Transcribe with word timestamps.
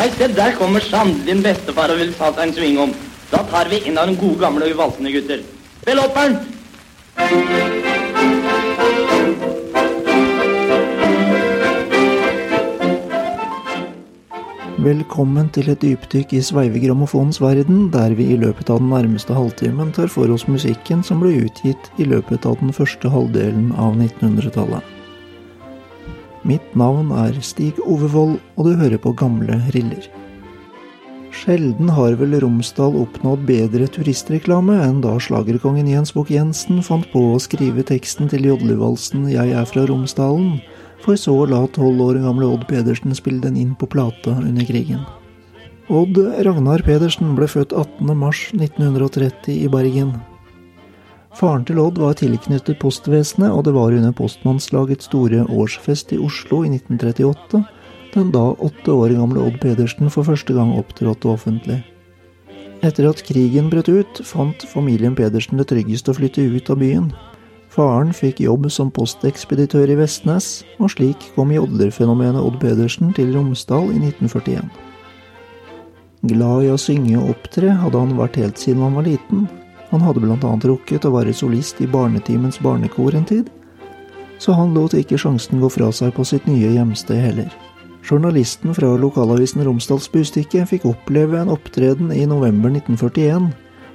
Nei, 0.00 0.08
se 0.16 0.26
der 0.32 0.54
kommer 0.56 0.80
Sand, 0.80 1.26
din 1.26 1.42
bestefar 1.44 1.92
og 1.92 1.98
vil 2.00 2.14
ta 2.16 2.30
seg 2.32 2.46
en 2.46 2.52
sving 2.56 2.78
om. 2.80 2.92
Da 3.28 3.42
tar 3.50 3.68
vi 3.68 3.82
inn 3.84 3.98
av 4.00 4.06
den 4.08 4.14
gode 4.16 4.40
gamle 4.40 4.64
og 4.64 4.72
uvalsende 4.72 5.10
gutter. 5.12 5.42
Spill 5.82 5.98
opperen! 6.00 6.38
Velkommen 14.80 15.50
til 15.52 15.68
et 15.68 15.84
dypdykk 15.84 16.32
i 16.32 16.40
sveivegrammofonens 16.48 17.42
verden, 17.44 17.90
der 17.92 18.14
vi 18.16 18.30
i 18.32 18.38
løpet 18.40 18.72
av 18.72 18.80
den 18.80 18.88
nærmeste 18.94 19.36
halvtimen 19.36 19.92
tar 19.92 20.08
for 20.08 20.32
oss 20.32 20.46
musikken 20.48 21.04
som 21.04 21.20
ble 21.20 21.34
utgitt 21.42 21.92
i 22.00 22.08
løpet 22.08 22.48
av 22.48 22.56
den 22.64 22.72
første 22.72 23.12
halvdelen 23.12 23.68
av 23.76 24.00
1900-tallet. 24.00 24.99
Mitt 26.46 26.72
navn 26.78 27.10
er 27.12 27.36
Stig 27.44 27.76
Ovevold, 27.84 28.38
og 28.56 28.66
du 28.66 28.72
hører 28.80 29.00
på 29.00 29.12
Gamle 29.12 29.58
riller. 29.74 30.06
Sjelden 31.30 31.88
har 31.94 32.16
vel 32.18 32.34
Romsdal 32.42 32.96
oppnådd 32.98 33.44
bedre 33.48 33.86
turistreklame 33.92 34.80
enn 34.82 34.98
da 35.04 35.12
slagerkongen 35.22 35.88
Jens 35.88 36.14
Bukk-Jensen 36.16 36.80
fant 36.82 37.06
på 37.12 37.22
å 37.34 37.38
skrive 37.40 37.84
teksten 37.86 38.28
til 38.32 38.48
jodlevalsen 38.48 39.28
'Jeg 39.30 39.52
er 39.52 39.68
fra 39.68 39.86
Romsdalen', 39.86 40.60
for 41.00 41.14
så 41.16 41.36
å 41.44 41.48
la 41.48 41.66
tolv 41.66 42.00
år 42.08 42.20
gamle 42.24 42.48
Odd 42.48 42.66
Pedersen 42.68 43.14
spille 43.14 43.40
den 43.40 43.56
inn 43.56 43.74
på 43.74 43.88
plate 43.88 44.32
under 44.32 44.64
krigen. 44.64 45.06
Odd 45.88 46.18
Ragnar 46.46 46.82
Pedersen 46.82 47.34
ble 47.34 47.46
født 47.46 47.72
18.3.1930 47.72 49.64
i 49.64 49.68
Bergen. 49.68 50.12
Faren 51.38 51.64
til 51.64 51.78
Odd 51.78 52.00
var 52.02 52.16
tilknyttet 52.18 52.80
postvesenet, 52.82 53.52
og 53.52 53.64
det 53.66 53.74
var 53.76 53.94
under 53.94 54.14
postmannslagets 54.16 55.06
store 55.06 55.44
årsfest 55.46 56.16
i 56.16 56.18
Oslo 56.18 56.64
i 56.66 56.72
1938 56.74 57.62
den 58.14 58.30
da 58.34 58.42
åtte 58.58 58.90
år 58.90 59.14
gamle 59.14 59.42
Odd 59.46 59.60
Pedersen 59.62 60.10
for 60.10 60.26
første 60.26 60.54
gang 60.56 60.72
opptrådte 60.78 61.30
offentlig. 61.30 61.78
Etter 62.82 63.10
at 63.10 63.22
krigen 63.26 63.68
brøt 63.70 63.90
ut, 63.92 64.22
fant 64.24 64.64
familien 64.66 65.14
Pedersen 65.14 65.60
det 65.60 65.68
tryggest 65.70 66.08
å 66.08 66.16
flytte 66.16 66.42
ut 66.42 66.70
av 66.72 66.80
byen. 66.80 67.10
Faren 67.70 68.10
fikk 68.16 68.40
jobb 68.42 68.66
som 68.72 68.90
postekspeditør 68.90 69.92
i 69.92 69.98
Vestnes, 70.00 70.64
og 70.80 70.90
slik 70.96 71.28
kom 71.36 71.52
jodlerfenomenet 71.54 72.42
Odd 72.42 72.58
Pedersen 72.62 73.12
til 73.14 73.34
Romsdal 73.36 73.92
i 73.92 74.00
1941. 74.00 74.70
Glad 76.32 76.66
i 76.66 76.72
å 76.72 76.80
synge 76.80 77.14
og 77.20 77.36
opptre 77.36 77.76
hadde 77.80 78.00
han 78.00 78.18
vært 78.18 78.40
helt 78.40 78.58
siden 78.60 78.82
han 78.84 78.96
var 78.98 79.06
liten. 79.06 79.46
Han 79.90 80.04
hadde 80.06 80.22
annet 80.22 80.64
rukket 80.70 81.06
å 81.06 81.14
være 81.16 81.34
solist 81.34 81.80
i 81.82 81.88
Barnetimens 81.90 82.60
barnekor 82.62 83.14
en 83.18 83.26
tid, 83.26 83.50
så 84.40 84.54
han 84.56 84.72
lot 84.74 84.94
ikke 84.94 85.18
sjansen 85.18 85.60
gå 85.60 85.68
fra 85.68 85.90
seg 85.92 86.14
på 86.16 86.24
sitt 86.24 86.46
nye 86.48 86.70
hjemsted 86.76 87.18
heller. 87.20 87.50
Journalisten 88.06 88.72
fra 88.74 88.94
lokalavisen 88.96 89.64
Romsdals 89.66 90.08
Bustikke 90.12 90.64
fikk 90.66 90.86
oppleve 90.88 91.42
en 91.42 91.52
opptreden 91.52 92.14
i 92.14 92.24
november 92.26 92.72
1941, 92.72 93.50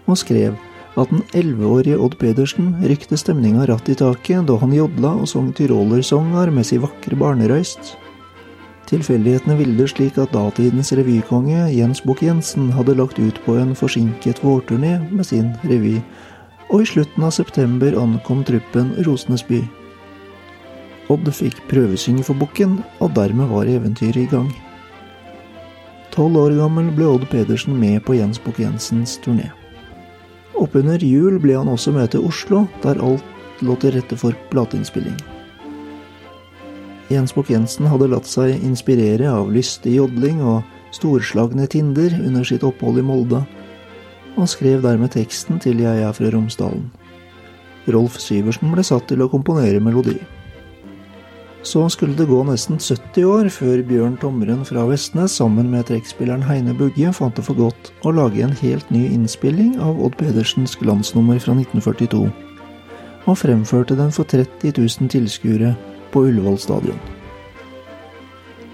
og 0.05 0.19
skrev 0.21 0.53
at 0.95 1.11
den 1.11 1.23
elleveårige 1.35 1.97
Odd 1.99 2.19
Pedersen 2.19 2.75
rykte 2.85 3.17
stemninga 3.19 3.65
ratt 3.67 3.89
i 3.91 3.97
taket 3.99 4.45
da 4.47 4.59
han 4.61 4.75
jodla 4.75 5.15
og 5.23 5.27
sang 5.31 5.49
tyrolersanger 5.55 6.53
med 6.53 6.67
si 6.67 6.77
vakre 6.79 7.17
barnerøyst. 7.19 7.95
Tilfeldighetene 8.85 9.55
ville 9.57 9.77
det 9.79 9.87
slik 9.89 10.19
at 10.21 10.33
datidens 10.35 10.91
revykonge 10.93 11.63
Jens 11.73 12.03
Bukk-Jensen 12.05 12.69
hadde 12.75 12.93
lagt 12.99 13.17
ut 13.17 13.39
på 13.45 13.57
en 13.57 13.73
forsinket 13.77 14.43
vårturné 14.45 14.99
med 15.09 15.25
sin 15.25 15.49
revy, 15.65 15.97
og 16.69 16.83
i 16.83 16.91
slutten 16.91 17.25
av 17.25 17.33
september 17.33 17.97
ankom 17.97 18.43
truppen 18.45 18.93
Rosenes 19.07 19.45
by. 19.47 19.63
Odd 21.09 21.29
fikk 21.33 21.59
prøvesynge 21.69 22.25
for 22.25 22.37
bukken, 22.37 22.79
og 23.01 23.13
dermed 23.17 23.49
var 23.49 23.69
eventyret 23.69 24.23
i 24.23 24.29
gang. 24.29 24.49
Tolv 26.13 26.37
år 26.45 26.55
gammel 26.61 26.93
ble 26.95 27.09
Odd 27.09 27.27
Pedersen 27.33 27.77
med 27.77 28.03
på 28.05 28.17
Jens 28.17 28.41
Bukk-Jensens 28.41 29.17
turné. 29.25 29.49
Oppunder 30.55 31.01
jul 31.03 31.41
ble 31.41 31.57
han 31.57 31.69
også 31.69 31.91
med 31.93 32.13
til 32.13 32.25
Oslo, 32.25 32.63
der 32.85 33.01
alt 33.03 33.61
lå 33.65 33.75
til 33.81 33.97
rette 33.97 34.17
for 34.17 34.37
plateinnspilling. 34.53 35.17
Jens 37.11 37.35
Bukk-Jensen 37.35 37.85
hadde 37.91 38.09
latt 38.09 38.25
seg 38.25 38.63
inspirere 38.65 39.29
av 39.29 39.51
lystig 39.53 39.99
jodling 39.99 40.39
og 40.41 40.63
storslagne 40.95 41.67
tinder 41.69 42.13
under 42.23 42.45
sitt 42.47 42.65
opphold 42.65 42.97
i 42.97 43.05
Molde, 43.05 43.43
og 44.35 44.49
skrev 44.49 44.81
dermed 44.83 45.13
teksten 45.13 45.61
til 45.61 45.83
Jeg 45.83 46.01
er 46.01 46.15
fra 46.15 46.31
Romsdalen. 46.33 46.87
Rolf 47.93 48.17
Syversen 48.17 48.73
ble 48.73 48.83
satt 48.83 49.05
til 49.11 49.21
å 49.21 49.29
komponere 49.29 49.83
melodi. 49.83 50.17
Så 51.65 51.83
skulle 51.89 52.17
det 52.17 52.27
gå 52.29 52.39
nesten 52.45 52.77
70 52.81 53.25
år 53.25 53.47
før 53.53 53.79
Bjørn 53.85 54.17
Tomren 54.21 54.61
fra 54.65 54.83
Vestnes 54.89 55.37
sammen 55.39 55.71
med 55.73 55.87
trekkspilleren 55.89 56.45
Heine 56.45 56.75
Bugge 56.77 57.13
fant 57.13 57.37
det 57.37 57.45
for 57.45 57.57
godt 57.57 57.89
å 58.05 58.13
lage 58.13 58.43
en 58.45 58.53
helt 58.61 58.89
ny 58.93 59.07
innspilling 59.13 59.75
av 59.81 60.01
Odd 60.01 60.17
Pedersens 60.19 60.77
glansnummer 60.77 61.41
fra 61.41 61.57
1942, 61.57 62.29
og 63.25 63.41
fremførte 63.41 63.97
den 63.97 64.13
for 64.13 64.29
30 64.29 64.77
000 64.77 65.13
tilskuere 65.13 65.73
på 66.15 66.23
Ullevål 66.29 66.55
stadion. 66.63 66.99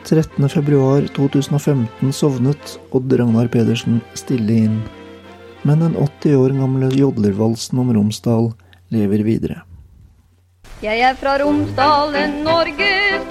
13.2.2015 0.06 2.12
sovnet 2.12 2.80
Odd 2.92 3.14
Ragnar 3.18 3.48
Pedersen 3.48 4.02
stille 4.14 4.54
inn, 4.68 4.82
men 5.66 5.80
den 5.82 5.96
80 5.98 6.36
år 6.38 6.50
gamle 6.62 6.94
jodlervalsen 6.94 7.82
om 7.82 7.90
Romsdal 7.98 8.54
lever 8.94 9.26
videre. 9.26 9.62
Jeg 10.86 11.02
er 11.06 11.14
fra 11.18 11.38
Romsdalen, 11.42 12.44
Norges 12.46 13.26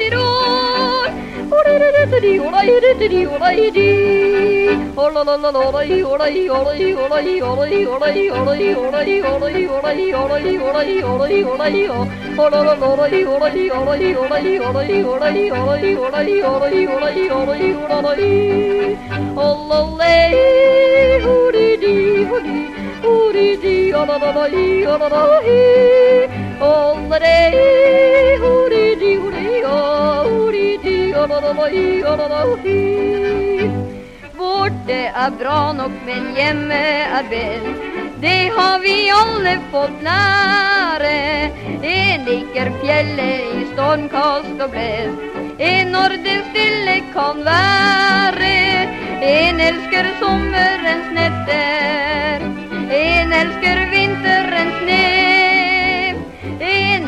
All 26.62 26.96
the 27.08 27.18
day, 27.18 28.59
Borte 34.38 35.00
er 35.24 35.30
bra 35.40 35.72
nok, 35.76 35.92
men 36.06 36.30
hjemme 36.36 36.80
er 37.18 37.24
best. 37.28 37.84
Det 38.22 38.48
har 38.56 38.78
vi 38.80 38.94
alle 39.12 39.54
fått 39.72 40.00
lære. 40.06 41.12
En 41.82 42.24
liker 42.24 42.72
fjellet 42.80 43.52
i 43.60 43.66
stormkast 43.74 44.64
og 44.64 44.72
blest. 44.72 45.20
En 45.60 45.92
når 45.92 46.16
det 46.24 46.40
stille 46.48 46.96
kan 47.12 47.44
være. 47.44 48.56
En 49.20 49.60
elsker 49.68 50.12
sommerens 50.24 51.08
netter. 51.20 52.48
En 53.04 53.32
elsker 53.44 53.88
vinterens 53.92 54.84
ned. 54.88 55.19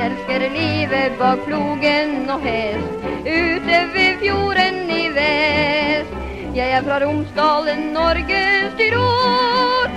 Elsker 0.02 0.42
livet 0.50 1.12
bak 1.18 1.44
plogen 1.46 2.30
og 2.34 2.40
hest. 2.42 3.04
Ute 3.22 3.78
ved 3.94 4.16
fjorden 4.22 4.90
i 4.90 5.04
vest. 5.14 6.16
Jeg 6.56 6.70
er 6.78 6.82
fra 6.82 6.98
Romsdalen, 7.04 7.92
Norges 7.94 8.74
Tyrol. 8.80 9.88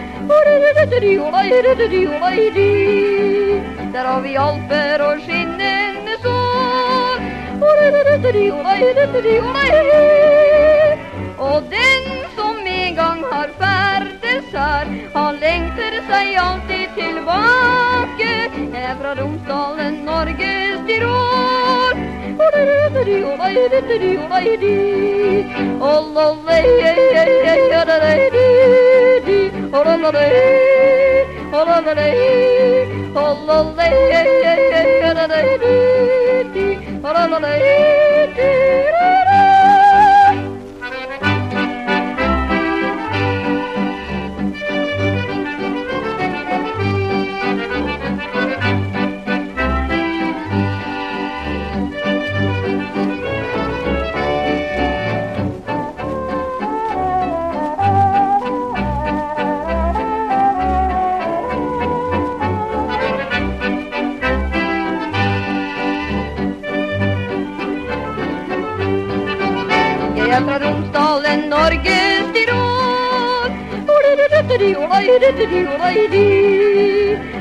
Der 3.96 4.06
har 4.10 4.22
vi 4.22 4.36
alper 4.36 5.04
og 5.08 5.20
skinnende 5.26 6.16
sår. 6.24 7.20
Og 11.38 11.64
den 11.74 12.04
som 12.38 12.56
en 12.68 12.96
gang 12.96 13.24
har 13.32 13.50
ferdes 13.60 14.46
her, 14.54 14.86
han 15.16 15.42
lengter 15.46 16.00
seg 16.10 16.36
alltid 16.48 16.88
tilbake. 17.00 18.25
er 18.86 18.96
fra 19.02 19.12
Romsdalen, 19.20 19.94
Norges 20.06 20.80
byråd. 20.88 21.96
Oh, 22.38 22.46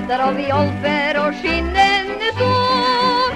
Der 0.09 0.19
har 0.23 0.33
vi 0.33 0.45
alfer 0.61 1.19
og 1.21 1.35
skinnende 1.41 2.29
sår. 2.39 3.31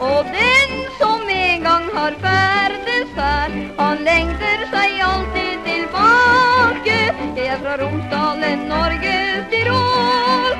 Og 0.00 0.24
den 0.36 0.70
som 1.00 1.20
en 1.30 1.62
gang 1.68 1.84
har 1.96 2.12
ferdes 2.26 3.10
her, 3.18 3.48
han 3.78 3.96
lengter 4.10 4.58
seg 4.74 4.90
alltid 5.10 5.56
tilbake. 5.66 6.98
Jeg 7.36 7.46
er 7.46 7.58
fra 7.64 7.74
Romsdalen, 7.82 8.58
Norges 8.70 9.44
Tirol. 9.50 10.54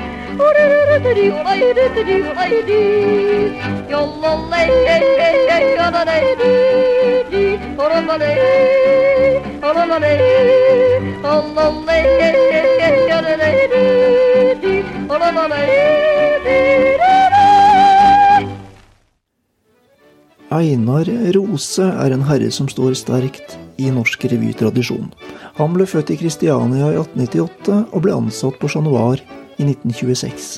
Einar 20.55 21.09
Rose 21.35 21.83
er 21.83 22.13
en 22.15 22.23
herre 22.27 22.51
som 22.51 22.67
står 22.71 22.93
sterkt 22.95 23.55
i 23.81 23.89
norsk 23.91 24.25
revytradisjon. 24.31 25.09
Han 25.57 25.75
ble 25.75 25.87
født 25.87 26.11
i 26.11 26.17
Kristiania 26.19 26.91
i 26.91 26.97
1898 26.99 27.77
og 27.91 28.03
ble 28.03 28.15
ansatt 28.15 28.59
på 28.61 28.71
Chat 28.71 28.83
Noir 28.85 29.23
i 29.57 29.67
1926. 29.67 30.49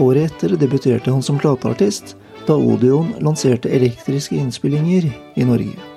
Året 0.00 0.32
etter 0.32 0.56
debuterte 0.60 1.12
han 1.12 1.24
som 1.24 1.40
plateartist, 1.40 2.16
da 2.46 2.56
Odeon 2.56 3.14
lanserte 3.24 3.72
elektriske 3.72 4.36
innspillinger 4.36 5.08
i 5.36 5.46
Norge. 5.48 5.95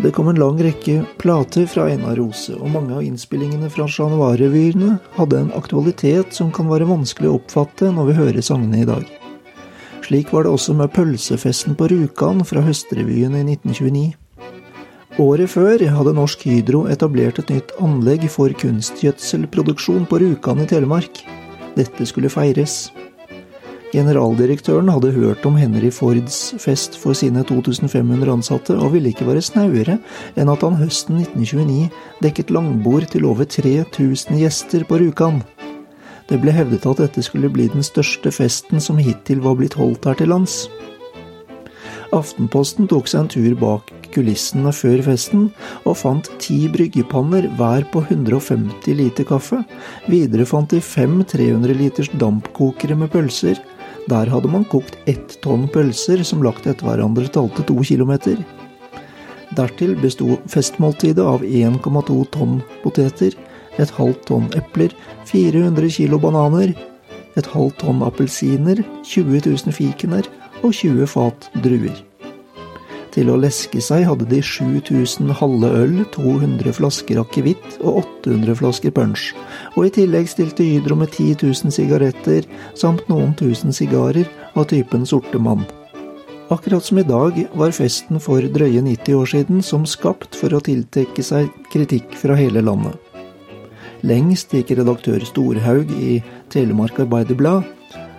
Det 0.00 0.12
kom 0.16 0.28
en 0.28 0.40
lang 0.40 0.60
rekke 0.62 1.02
plater 1.20 1.66
fra 1.68 1.84
Einar 1.92 2.16
Rose, 2.16 2.54
og 2.56 2.70
mange 2.72 2.94
av 2.96 3.04
innspillingene 3.04 3.68
fra 3.72 3.84
Chat 3.84 4.08
Noir-revyene 4.12 4.96
hadde 5.18 5.42
en 5.42 5.52
aktualitet 5.58 6.32
som 6.32 6.52
kan 6.54 6.70
være 6.70 6.88
vanskelig 6.88 7.28
å 7.28 7.36
oppfatte 7.36 7.90
når 7.92 8.08
vi 8.08 8.16
hører 8.16 8.46
sangene 8.46 8.80
i 8.82 8.88
dag. 8.88 9.04
Slik 10.02 10.32
var 10.32 10.46
det 10.46 10.54
også 10.54 10.74
med 10.76 10.90
pølsefesten 10.96 11.76
på 11.78 11.90
Rjukan 11.92 12.40
fra 12.48 12.64
Høstrevyen 12.64 13.36
i 13.38 13.44
1929. 13.44 14.08
Året 15.20 15.52
før 15.52 15.84
hadde 15.92 16.16
Norsk 16.16 16.46
Hydro 16.48 16.86
etablert 16.88 17.42
et 17.42 17.52
nytt 17.52 17.76
anlegg 17.84 18.24
for 18.32 18.52
kunstgjødselproduksjon 18.62 20.08
på 20.08 20.22
Rjukan 20.24 20.64
i 20.64 20.68
Telemark. 20.70 21.20
Dette 21.76 22.08
skulle 22.08 22.32
feires. 22.32 22.86
Generaldirektøren 23.92 24.88
hadde 24.88 25.10
hørt 25.12 25.44
om 25.44 25.58
Henry 25.60 25.90
Fords 25.92 26.54
fest 26.62 26.94
for 26.96 27.12
sine 27.16 27.42
2500 27.44 28.30
ansatte, 28.32 28.72
og 28.72 28.94
ville 28.94 29.10
ikke 29.12 29.26
være 29.28 29.44
snauere 29.44 29.98
enn 30.32 30.48
at 30.48 30.64
han 30.64 30.78
høsten 30.80 31.18
1929 31.20 31.90
dekket 32.24 32.52
langbord 32.56 33.10
til 33.12 33.26
over 33.28 33.44
3000 33.44 34.38
gjester 34.40 34.86
på 34.88 34.96
Rjukan. 35.02 35.42
Det 36.30 36.38
ble 36.40 36.54
hevdet 36.56 36.86
at 36.88 37.02
dette 37.02 37.24
skulle 37.26 37.52
bli 37.52 37.66
den 37.68 37.84
største 37.84 38.32
festen 38.32 38.80
som 38.80 38.96
hittil 38.96 39.42
var 39.44 39.58
blitt 39.60 39.76
holdt 39.76 40.08
her 40.08 40.16
til 40.16 40.32
lands. 40.32 40.62
Aftenposten 42.16 42.88
tok 42.88 43.10
seg 43.12 43.26
en 43.26 43.30
tur 43.32 43.52
bak 43.60 43.92
kulissene 44.12 44.72
før 44.76 45.00
festen, 45.04 45.46
og 45.88 45.98
fant 46.00 46.28
ti 46.42 46.66
bryggepanner 46.72 47.48
hver 47.58 47.86
på 47.92 48.04
150 48.04 48.96
liter 48.98 49.28
kaffe. 49.28 49.62
Videre 50.08 50.48
fant 50.48 50.72
de 50.72 50.80
fem 50.84 51.20
300 51.24 51.76
liters 51.76 52.12
dampkokere 52.20 52.96
med 53.00 53.12
pølser. 53.12 53.60
Der 54.10 54.26
hadde 54.26 54.50
man 54.50 54.64
kokt 54.66 54.98
ett 55.06 55.36
tonn 55.44 55.68
pølser 55.70 56.24
som 56.26 56.42
lagt 56.42 56.66
etter 56.66 56.88
hverandre 56.88 57.28
talte 57.30 57.62
to 57.68 57.78
kilometer. 57.86 58.38
Dertil 59.56 59.94
besto 60.00 60.38
festmåltidet 60.50 61.22
av 61.22 61.44
1,2 61.44 62.18
tonn 62.34 62.60
poteter, 62.82 63.36
et 63.78 63.92
halvt 63.98 64.24
tonn 64.28 64.48
epler, 64.58 64.92
400 65.28 65.90
kilo 65.92 66.18
bananer, 66.20 66.72
et 67.36 67.50
halvt 67.54 67.82
tonn 67.84 68.02
appelsiner, 68.04 68.82
20 69.04 69.44
000 69.48 69.76
fikener 69.76 70.28
og 70.62 70.72
20 70.72 71.06
fat 71.14 71.50
druer. 71.64 72.00
Til 73.12 73.28
å 73.28 73.36
leske 73.36 73.80
seg 73.84 74.06
hadde 74.08 74.24
de 74.30 74.38
7000 74.40 75.34
halve 75.36 75.68
øl, 75.82 75.98
200 76.14 76.72
flasker 76.78 77.20
akevitt 77.20 77.76
og 77.82 78.00
800 78.24 78.56
flasker 78.62 78.94
punch, 78.96 79.26
og 79.76 79.90
i 79.90 79.92
tillegg 79.98 80.30
stilte 80.32 80.64
Hydro 80.64 80.96
med 80.96 81.12
10 81.12 81.42
000 81.42 81.74
sigaretter 81.76 82.48
samt 82.72 83.04
noen 83.12 83.34
tusen 83.36 83.74
sigarer 83.76 84.30
av 84.56 84.70
typen 84.72 85.04
sorte 85.08 85.36
mann. 85.36 85.66
Akkurat 86.52 86.84
som 86.84 86.98
i 87.00 87.06
dag 87.08 87.36
var 87.56 87.76
festen 87.76 88.20
for 88.20 88.44
drøye 88.54 88.80
90 88.84 89.20
år 89.20 89.28
siden 89.28 89.62
som 89.64 89.84
skapt 89.88 90.36
for 90.36 90.52
å 90.52 90.64
tiltrekke 90.64 91.24
seg 91.24 91.52
kritikk 91.72 92.16
fra 92.20 92.36
hele 92.36 92.64
landet. 92.64 92.96
Lengst 94.02 94.52
gikk 94.56 94.72
redaktør 94.80 95.22
Storhaug 95.22 95.92
i 95.94 96.16
Telemark 96.52 96.98
Arbeiderblad, 97.04 97.68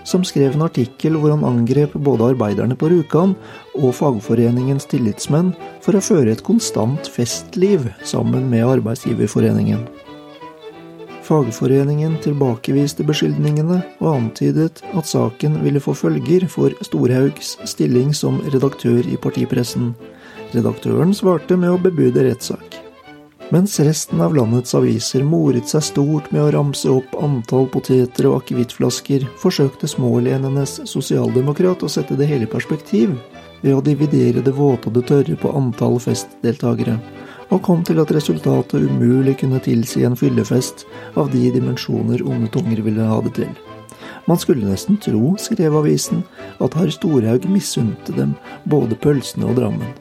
som 0.04 0.24
skrev 0.28 0.56
en 0.56 0.66
artikkel 0.68 1.18
hvor 1.18 1.34
han 1.34 1.46
angrep 1.48 1.96
både 1.96 2.34
arbeiderne 2.34 2.78
på 2.80 2.92
Rjukan 2.92 3.36
og 3.80 3.96
fagforeningens 3.98 4.88
tillitsmenn 4.92 5.54
for 5.84 5.98
å 5.98 6.04
føre 6.04 6.36
et 6.36 6.46
konstant 6.46 7.10
festliv 7.12 7.88
sammen 8.08 8.50
med 8.52 8.68
arbeidsgiverforeningen. 8.76 9.86
Fagforeningen 11.24 12.18
tilbakeviste 12.24 13.06
beskyldningene 13.08 13.80
og 14.04 14.10
antydet 14.12 14.84
at 14.92 15.08
saken 15.08 15.62
ville 15.64 15.80
få 15.84 15.96
følger 15.96 16.50
for 16.52 16.76
Storhaugs 16.84 17.56
stilling 17.70 18.12
som 18.18 18.42
redaktør 18.52 19.08
i 19.08 19.16
partipressen. 19.16 19.94
Redaktøren 20.52 21.16
svarte 21.16 21.56
med 21.58 21.72
å 21.72 21.80
bebude 21.82 22.28
rettssak. 22.28 22.83
Mens 23.50 23.80
resten 23.80 24.22
av 24.22 24.36
landets 24.36 24.76
aviser 24.76 25.24
moret 25.24 25.68
seg 25.70 25.84
stort 25.84 26.30
med 26.32 26.42
å 26.42 26.52
ramse 26.56 26.90
opp 26.90 27.12
antall 27.22 27.68
poteter 27.70 28.30
og 28.30 28.40
akevittflasker, 28.42 29.28
forsøkte 29.42 29.90
smålenenes 29.90 30.80
sosialdemokrat 30.90 31.84
å 31.84 31.92
sette 31.92 32.18
det 32.18 32.30
hele 32.32 32.48
i 32.48 32.54
perspektiv 32.54 33.14
ved 33.62 33.76
å 33.76 33.84
dividere 33.84 34.42
det 34.44 34.56
våte 34.56 34.90
og 34.90 34.98
det 34.98 35.06
tørre 35.12 35.36
på 35.40 35.52
antall 35.56 36.00
festdeltakere, 36.02 36.98
og 37.52 37.62
kom 37.64 37.84
til 37.86 38.02
at 38.02 38.12
resultatet 38.16 38.88
umulig 38.90 39.38
kunne 39.44 39.62
tilsi 39.64 40.04
en 40.08 40.18
fyllefest 40.18 40.88
av 41.20 41.30
de 41.36 41.52
dimensjoner 41.54 42.26
onde 42.26 42.50
tunger 42.52 42.82
ville 42.84 43.06
ha 43.08 43.22
det 43.24 43.36
til. 43.38 43.54
Man 44.26 44.40
skulle 44.40 44.66
nesten 44.66 44.98
tro, 45.04 45.36
skrev 45.38 45.76
avisen, 45.76 46.24
at 46.64 46.76
herr 46.80 46.92
Storhaug 46.96 47.46
misunte 47.52 48.16
dem 48.16 48.38
både 48.64 48.96
pølsene 48.96 49.50
og 49.52 49.58
Drammen. 49.60 49.92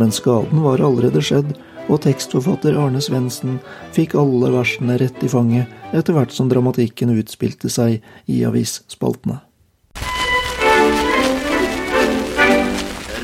Men 0.00 0.12
skaden 0.14 0.62
var 0.64 0.80
allerede 0.80 1.20
skjedd, 1.24 1.52
og 1.90 2.00
tekstforfatter 2.06 2.78
Arne 2.78 3.02
Svendsen 3.02 3.58
fikk 3.96 4.14
alle 4.18 4.52
versene 4.54 4.98
rett 5.00 5.22
i 5.26 5.30
fanget 5.30 5.94
etter 5.96 6.14
hvert 6.16 6.34
som 6.34 6.50
dramatikken 6.50 7.12
utspilte 7.16 7.70
seg 7.72 7.98
i 8.30 8.42
avisspaltene. 8.46 9.40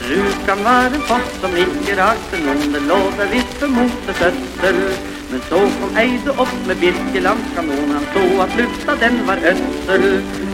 Rjukan 0.06 0.64
var 0.66 0.90
en 0.90 1.04
foss 1.08 1.35
som 1.42 1.54
ikke 1.58 1.99
rakte 1.99 2.40
noen, 2.42 2.73
det 2.75 2.82
lå 2.87 3.02
der 3.18 3.30
visst 3.35 3.61
for 3.61 3.78
motefødsel. 3.78 5.15
Men 5.30 5.40
så 5.49 5.59
kom 5.80 5.97
Eide 5.99 6.33
opp 6.42 6.54
med 6.66 6.78
Birkelandskanon, 6.78 7.95
han 7.97 8.04
så 8.14 8.25
at 8.45 8.52
lufta 8.61 8.95
den 9.00 9.16
var 9.26 9.42
ødsel. 9.50 10.04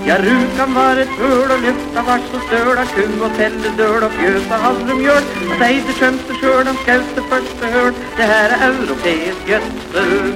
Ja, 0.06 0.16
Rjukan 0.22 0.74
var 0.74 1.00
et 1.02 1.12
høl, 1.20 1.50
og 1.54 1.66
lufta 1.66 2.04
var 2.06 2.24
så 2.30 2.40
støl 2.46 2.80
av 2.80 2.94
ku 2.96 3.04
og 3.26 3.36
telledøl 3.36 4.06
og 4.08 4.16
fjøs 4.16 4.48
av 4.48 4.64
havreumjøl. 4.66 5.28
At 5.56 5.66
Eide 5.68 5.96
skjønte 5.98 6.38
sjøl, 6.40 6.64
han 6.70 6.80
skaut 6.84 7.14
det 7.18 7.26
første 7.34 7.72
høl, 7.76 7.92
det 8.16 8.30
her 8.32 8.56
er 8.56 8.68
europeisk 8.70 9.50
gjødsel. 9.52 10.32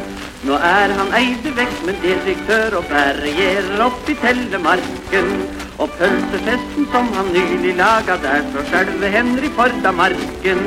Nå 0.47 0.59
er 0.73 0.93
han 1.01 1.15
Eide 1.23 1.55
vekk, 1.57 1.79
men 1.89 2.03
direktør 2.05 2.83
og 2.83 2.91
berger 2.93 3.73
opp 3.89 4.13
i 4.13 4.19
Telemarken. 4.21 5.33
Og 5.77 5.91
pølsefesten 5.99 6.87
som 6.93 7.09
han 7.13 7.27
nylig 7.35 7.75
laga, 7.77 8.15
der 8.23 8.45
for 8.53 8.65
sjølve 8.71 9.11
Henry 9.13 9.51
Fordamarken. 9.59 10.63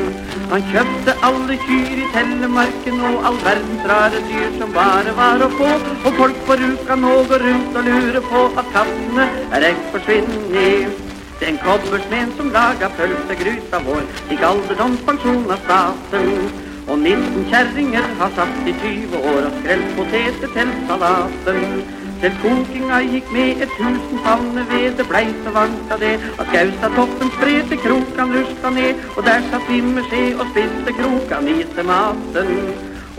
Han 0.51 0.65
kjøpte 0.69 1.15
alle 1.25 1.57
kyr 1.65 1.97
i 2.03 2.05
Telemarken 2.13 3.01
og 3.09 3.25
all 3.29 3.39
verdens 3.45 3.87
rare 3.89 4.21
dyr 4.29 4.53
som 4.59 4.73
bare 4.75 5.15
var 5.17 5.41
å 5.45 5.49
få. 5.57 5.71
Og 6.05 6.21
folk 6.21 6.39
på 6.45 6.59
Rjukan 6.61 7.03
nå 7.05 7.15
går 7.31 7.45
rundt 7.47 7.81
og 7.81 7.89
lurer 7.89 8.21
på 8.29 8.45
at 8.61 8.73
kattene 8.77 9.27
er 9.57 9.69
egg 9.71 9.83
forsvinnet. 9.95 11.05
Den 11.41 11.57
kobbersmeden 11.63 12.33
som 12.37 12.53
laga 12.53 12.89
pølsegruta 12.97 13.79
vår, 13.85 14.01
fikk 14.29 14.41
alderdomspensjon 14.45 15.45
av 15.55 15.63
staten. 15.63 16.33
Og 16.89 16.97
19 16.97 17.47
kjerringer 17.49 18.05
har 18.19 18.33
satt 18.37 18.67
i 18.69 18.73
20 18.83 19.29
år 19.33 19.47
og 19.47 19.57
skrelt 19.61 19.95
poteter 19.97 20.53
til 20.57 20.75
salaten. 20.89 21.65
Til 22.19 22.33
kokinga 22.41 22.97
gikk 23.07 23.29
med 23.31 23.61
et 23.63 23.73
tusen 23.79 24.19
favner 24.25 24.65
ved, 24.67 24.89
det 24.97 25.05
blei 25.07 25.23
så 25.43 25.53
varmt 25.55 25.91
av 25.95 26.01
det 26.03 26.17
at 26.43 26.49
Gaustatoppen 26.51 27.31
spredte 27.38 27.77
krokan 27.79 28.33
luska 28.35 28.71
ned, 28.75 28.99
og 29.15 29.23
der 29.23 29.45
satt 29.51 29.69
skje 30.09 30.23
og 30.35 30.49
spiste 30.51 30.95
krokan 30.97 31.47
i 31.47 31.61
til 31.75 31.88
maten. 31.88 32.51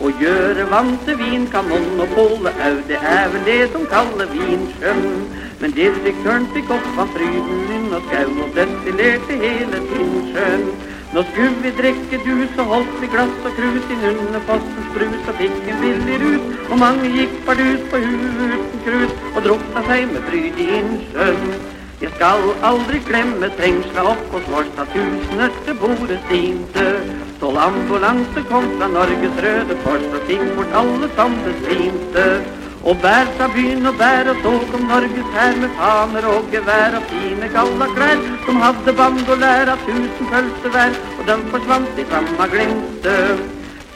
Å 0.01 0.11
gjøre 0.21 0.69
vann 0.69 0.95
til 1.07 1.17
vin 1.21 1.49
kan 1.53 1.67
monopolet 1.73 2.61
au, 2.67 2.77
det 2.89 3.01
er 3.15 3.33
vel 3.33 3.43
det 3.49 3.59
som 3.73 3.89
kaller 3.89 4.29
vinsjøen. 4.35 5.25
Men 5.61 5.75
direktøren 5.77 6.47
fikk 6.53 6.71
opp 6.77 7.01
av 7.01 7.11
fryden 7.17 7.67
min 7.69 7.91
og 7.97 8.05
skau 8.09 8.31
og 8.45 8.55
destillerte 8.57 9.41
hele 9.43 9.81
Tinnsjøen. 9.91 10.65
Nå 11.11 11.25
skulle 11.33 11.65
vi 11.65 11.73
drikke 11.81 12.21
du, 12.25 12.35
så 12.55 12.69
holdt 12.69 13.01
vi 13.01 13.09
glass 13.13 13.45
og 13.45 13.57
krus 13.57 13.93
i 13.93 13.99
fossens 14.01 14.70
brus 14.95 15.29
og 15.33 15.37
fikk 15.41 15.69
en 15.73 15.83
billig 15.85 16.21
rut. 16.23 16.55
Og 16.71 16.79
mange 16.79 17.11
gikk 17.17 17.35
bardus 17.49 17.83
på 17.91 18.01
uten 18.05 18.81
krut 18.87 19.29
og 19.35 19.43
drukna 19.49 19.85
seg 19.89 20.09
med 20.15 20.25
fryd 20.29 20.65
i 20.65 20.71
innsjøen. 20.79 21.61
Jeg 22.01 22.15
skal 22.15 22.47
aldri 22.65 22.97
glemme 23.05 23.51
trengsla 23.59 24.07
opp 24.15 24.23
hos 24.33 24.47
Vorstad 24.49 24.89
tusener 24.95 25.53
til 25.67 25.77
bordet 25.83 26.17
stimte. 26.23 26.87
Tolv 27.43 27.61
ambulanser 27.61 28.47
kom 28.49 28.71
fra 28.79 28.89
Norges 28.89 29.37
Røde 29.45 29.77
Kors 29.85 30.07
og 30.09 30.25
fikk 30.31 30.47
bort 30.57 30.73
alle 30.81 31.11
som 31.19 31.37
besvimte. 31.45 32.25
Og 32.81 32.97
bær 33.05 33.29
fra 33.37 33.51
byen 33.53 33.85
og 33.91 34.01
bær, 34.01 34.33
og 34.33 34.41
så 34.41 34.55
kom 34.73 34.89
Norges 34.89 35.31
hær 35.37 35.61
med 35.61 35.77
faner 35.77 36.33
og 36.33 36.49
gevær 36.55 36.97
og 36.97 37.07
fine 37.13 37.53
gallaklær, 37.53 38.27
som 38.49 38.65
hadde 38.65 38.99
bandolær 39.05 39.77
av 39.77 39.85
tusen 39.85 40.33
pølser 40.33 40.77
hver, 40.77 41.01
og 41.19 41.25
dem 41.29 41.49
forsvant 41.53 42.01
i 42.01 42.11
samme 42.17 42.53
glimte. 42.57 43.17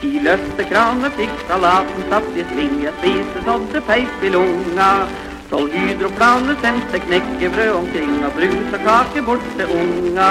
Ti 0.05 0.19
løftekraner 0.21 1.13
fikk 1.17 1.39
salaten 1.49 2.03
satt 2.11 2.35
i 2.37 2.43
sving, 2.51 2.73
jeg 2.83 2.91
spiste 2.99 3.41
så 3.47 3.55
det 3.71 3.79
peip 3.87 4.25
i 4.27 4.29
lunga. 4.35 4.89
Tolv 5.49 5.73
hydroplaner 5.73 6.59
sendte 6.61 7.01
knekkebrød 7.07 7.71
omkring, 7.79 8.13
og 8.27 8.37
brus 8.37 8.75
og 8.77 8.85
kake 8.85 9.23
bort 9.25 9.47
til 9.55 9.73
unga. 9.79 10.29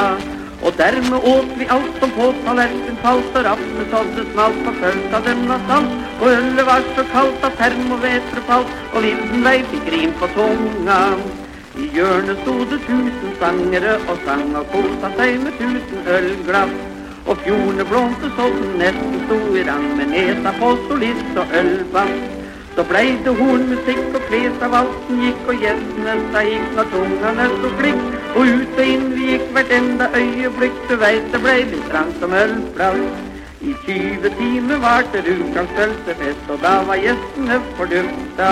Og 0.62 0.78
dermed 0.78 1.26
åt 1.32 1.50
vi 1.58 1.68
alt 1.78 1.98
som 1.98 2.14
på 2.20 2.30
tallerken 2.44 3.02
falt, 3.02 3.34
og 3.34 3.48
rappene 3.48 3.88
sådde 3.96 4.28
smalt 4.30 4.62
på 4.68 4.94
av 5.18 5.26
den 5.26 5.44
var 5.50 5.66
salt. 5.66 5.98
Og 6.20 6.30
ølet 6.36 6.66
var 6.70 6.88
så 6.94 7.08
kaldt 7.10 7.50
at 7.50 7.60
termometeret 7.64 8.48
falt, 8.54 8.80
og 8.94 9.02
vinden 9.10 9.46
vei 9.50 9.58
fikk 9.74 9.92
rim 9.98 10.16
på 10.22 10.30
tunga. 10.38 11.02
I 11.82 11.90
hjørnet 11.98 12.46
sto 12.46 12.60
det 12.70 12.84
tusen 12.86 13.38
sangere 13.42 13.98
og 14.06 14.22
sang 14.22 14.50
og 14.54 14.70
kosa 14.70 15.16
seg 15.18 15.40
med 15.42 15.58
tusen 15.58 16.12
ølglass. 16.18 16.93
Og 17.24 17.38
fjordene 17.40 17.84
blåmte 17.88 18.30
så 18.36 18.46
den 18.52 18.74
nesten 18.80 19.20
sto 19.24 19.38
i 19.56 19.62
rang 19.68 19.86
med 19.96 20.10
nesa 20.12 20.52
på 20.60 20.74
solist 20.88 21.38
og 21.40 21.54
ølbass. 21.60 22.18
Så 22.74 22.82
blei 22.90 23.14
det 23.24 23.32
hornmusikk 23.38 24.16
og 24.18 24.24
flest 24.28 24.62
av 24.66 24.72
valsen 24.74 25.20
gikk, 25.22 25.42
og 25.48 25.60
gjestene 25.62 26.16
sa 26.34 26.42
gikk 26.42 26.72
når 26.76 26.88
tungene 26.92 27.46
sto 27.52 27.70
klikk. 27.78 28.02
Og 28.34 28.50
ut 28.50 28.80
og 28.82 28.90
inn 28.94 29.06
vi 29.14 29.28
gikk 29.30 29.46
hvert 29.54 29.74
enda 29.78 30.10
øyeblikk, 30.18 30.80
du 30.90 30.96
veit 31.04 31.30
det 31.32 31.40
blei 31.44 31.60
litt 31.70 31.86
trangt 31.92 32.18
som 32.20 32.34
ølplass. 32.44 33.22
I 33.64 33.72
20 33.86 34.34
timer 34.36 34.82
varte 34.82 35.22
Rukans 35.24 35.70
pølsefest, 35.78 36.48
og 36.52 36.60
da 36.66 36.74
var 36.90 37.00
gjestene 37.00 37.62
fordufta. 37.78 38.50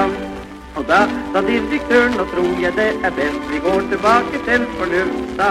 Og 0.81 0.87
da 0.89 1.03
sa 1.35 1.43
direktøren, 1.45 2.15
nå 2.17 2.25
tror 2.31 2.53
jeg 2.63 2.79
det 2.79 2.93
er 3.05 3.17
best 3.19 3.49
vi 3.51 3.61
går 3.67 3.89
tilbake 3.91 4.47
til 4.47 4.65
fornufta. 4.79 5.51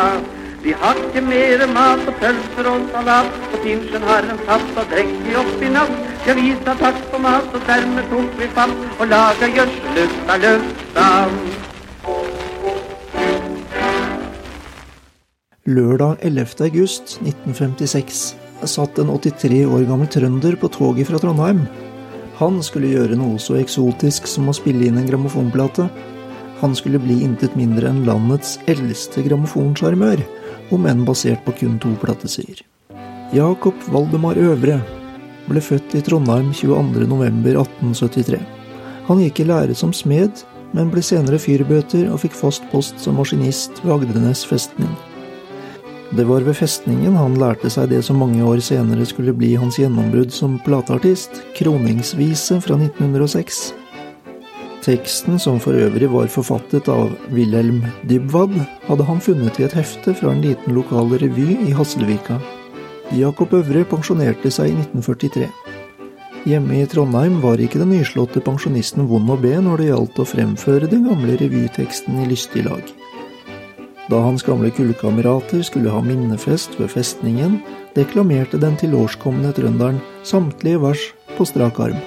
Vi 0.62 0.74
har 0.78 0.98
ikke 1.02 1.22
mere 1.26 1.66
mat 1.74 2.04
og 2.06 2.14
pølser 2.22 2.68
og 2.70 2.84
salat, 2.94 3.30
og 3.50 3.64
pinsjen 3.64 4.04
har 4.06 4.28
en 4.30 4.42
tatt 4.46 4.76
og 4.78 4.92
drekk 4.92 5.14
vi 5.26 5.34
opp 5.40 5.64
i 5.66 5.70
natt. 5.74 5.96
Ja, 6.28 6.36
vi 6.38 6.52
sa 6.60 6.76
takk 6.78 7.00
for 7.10 7.24
mat, 7.24 7.48
og 7.50 7.64
dermed 7.66 8.06
tok 8.12 8.36
vi 8.38 8.50
fatt 8.54 8.76
og 9.00 9.10
laga 9.10 9.50
gjødsellusta 9.56 10.36
løftan 10.44 11.34
Lørdag 15.66 16.22
11. 16.26 16.46
august 16.68 17.18
1956 17.22 18.22
satt 18.70 19.00
en 19.02 19.10
83 19.14 19.64
år 19.66 19.88
gammel 19.90 20.10
trønder 20.14 20.58
på 20.62 20.70
toget 20.74 21.10
fra 21.10 21.22
Trondheim. 21.22 21.64
Han 22.38 22.62
skulle 22.66 22.92
gjøre 22.94 23.18
noe 23.18 23.42
så 23.42 23.58
eksotisk 23.58 24.30
som 24.30 24.50
å 24.50 24.56
spille 24.58 24.86
inn 24.90 24.98
en 25.02 25.10
grammofonplate. 25.10 25.88
Han 26.62 26.78
skulle 26.78 27.02
bli 27.02 27.18
intet 27.26 27.58
mindre 27.58 27.90
enn 27.90 28.04
landets 28.06 28.60
eldste 28.70 29.26
grammofonsjarmør, 29.26 30.22
om 30.72 30.88
enn 30.90 31.06
basert 31.08 31.44
på 31.46 31.56
kun 31.60 31.78
to 31.82 31.94
platesider. 32.02 32.64
Jakob 33.36 33.78
Valdemar 33.92 34.40
Øvre 34.40 34.80
ble 35.48 35.62
født 35.64 35.96
i 35.96 36.02
Trondheim 36.06 36.52
22.11.1873. 36.56 38.42
Han 39.08 39.22
gikk 39.24 39.42
i 39.42 39.48
lære 39.48 39.76
som 39.76 39.94
smed, 39.96 40.44
men 40.76 40.92
ble 40.92 41.04
senere 41.04 41.40
fyrbøter 41.42 42.10
og 42.12 42.22
fikk 42.24 42.36
fast 42.38 42.68
post 42.72 43.00
som 43.04 43.18
maskinist 43.20 43.82
ved 43.84 43.96
Agdenes 44.00 44.44
festning. 44.48 44.92
Det 46.12 46.26
var 46.28 46.44
ved 46.44 46.58
festningen 46.60 47.16
han 47.16 47.38
lærte 47.40 47.72
seg 47.72 47.88
det 47.94 48.02
som 48.04 48.20
mange 48.20 48.44
år 48.44 48.60
senere 48.64 49.06
skulle 49.08 49.36
bli 49.36 49.54
hans 49.60 49.80
gjennombrudd 49.80 50.34
som 50.36 50.58
plateartist, 50.66 51.40
Kroningsvise 51.56 52.60
fra 52.64 52.76
1906. 52.76 53.62
Teksten, 54.82 55.38
som 55.40 55.60
for 55.62 55.78
øvrig 55.78 56.08
var 56.10 56.30
forfattet 56.34 56.88
av 56.90 57.12
Wilhelm 57.30 57.84
Dybwad, 58.10 58.56
hadde 58.88 59.06
han 59.06 59.22
funnet 59.22 59.60
i 59.60 59.68
et 59.68 59.76
hefte 59.78 60.16
fra 60.18 60.32
en 60.34 60.42
liten 60.42 60.74
lokal 60.74 61.12
revy 61.22 61.52
i 61.68 61.74
Haslevika. 61.78 62.40
Jakob 63.14 63.54
Øvre 63.54 63.84
pensjonerte 63.86 64.50
seg 64.50 64.72
i 64.72 64.80
1943. 64.80 65.50
Hjemme 66.50 66.80
i 66.82 66.88
Trondheim 66.90 67.36
var 67.44 67.62
ikke 67.62 67.78
den 67.84 67.92
nyslåtte 67.94 68.42
pensjonisten 68.42 69.06
vond 69.12 69.30
å 69.30 69.38
be 69.38 69.54
når 69.62 69.84
det 69.84 69.90
gjaldt 69.92 70.22
å 70.24 70.26
fremføre 70.26 70.90
den 70.90 71.06
gamle 71.06 71.36
revyteksten 71.38 72.24
i 72.24 72.30
lystig 72.32 72.64
lag. 72.66 72.82
Da 74.10 74.24
hans 74.26 74.42
gamle 74.44 74.72
kullkamerater 74.74 75.62
skulle 75.68 75.94
ha 75.94 76.02
minnefest 76.02 76.80
ved 76.80 76.90
festningen, 76.96 77.60
deklamerte 77.94 78.58
den 78.58 78.80
tilårskomne 78.82 79.54
trønderen 79.54 80.02
samtlige 80.26 80.82
vers 80.82 81.06
på 81.38 81.46
strak 81.46 81.78
arm. 81.86 82.02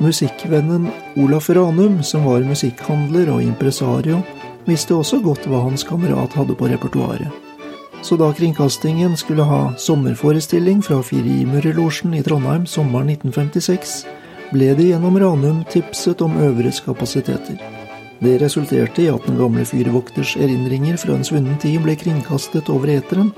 Musikkvennen 0.00 0.88
Olaf 1.16 1.50
Ranum, 1.50 2.02
som 2.02 2.24
var 2.24 2.40
musikkhandler 2.40 3.28
og 3.28 3.42
impresario, 3.44 4.22
visste 4.64 4.96
også 4.96 5.18
godt 5.20 5.44
hva 5.44 5.60
hans 5.66 5.84
kamerat 5.84 6.32
hadde 6.38 6.56
på 6.56 6.70
repertoaret. 6.72 7.28
Så 8.00 8.16
da 8.16 8.30
kringkastingen 8.32 9.12
skulle 9.20 9.44
ha 9.44 9.74
sommerforestilling 9.76 10.80
fra 10.80 11.02
Firimurerlosjen 11.04 12.16
i 12.16 12.22
Trondheim 12.24 12.64
sommeren 12.64 13.12
1956, 13.12 13.94
ble 14.54 14.72
det 14.78 14.88
gjennom 14.88 15.20
Ranum 15.20 15.60
tipset 15.68 16.24
om 16.24 16.40
øvres 16.48 16.80
kapasiteter. 16.80 17.60
Det 18.24 18.38
resulterte 18.40 19.04
i 19.04 19.12
at 19.12 19.28
den 19.28 19.36
gamle 19.36 19.68
fyrvokters 19.68 20.32
erindringer 20.40 20.96
fra 20.96 21.20
en 21.20 21.28
svunnen 21.28 21.60
tid 21.60 21.76
ble 21.84 22.00
kringkastet 22.00 22.72
over 22.72 22.96
eteren, 22.96 23.34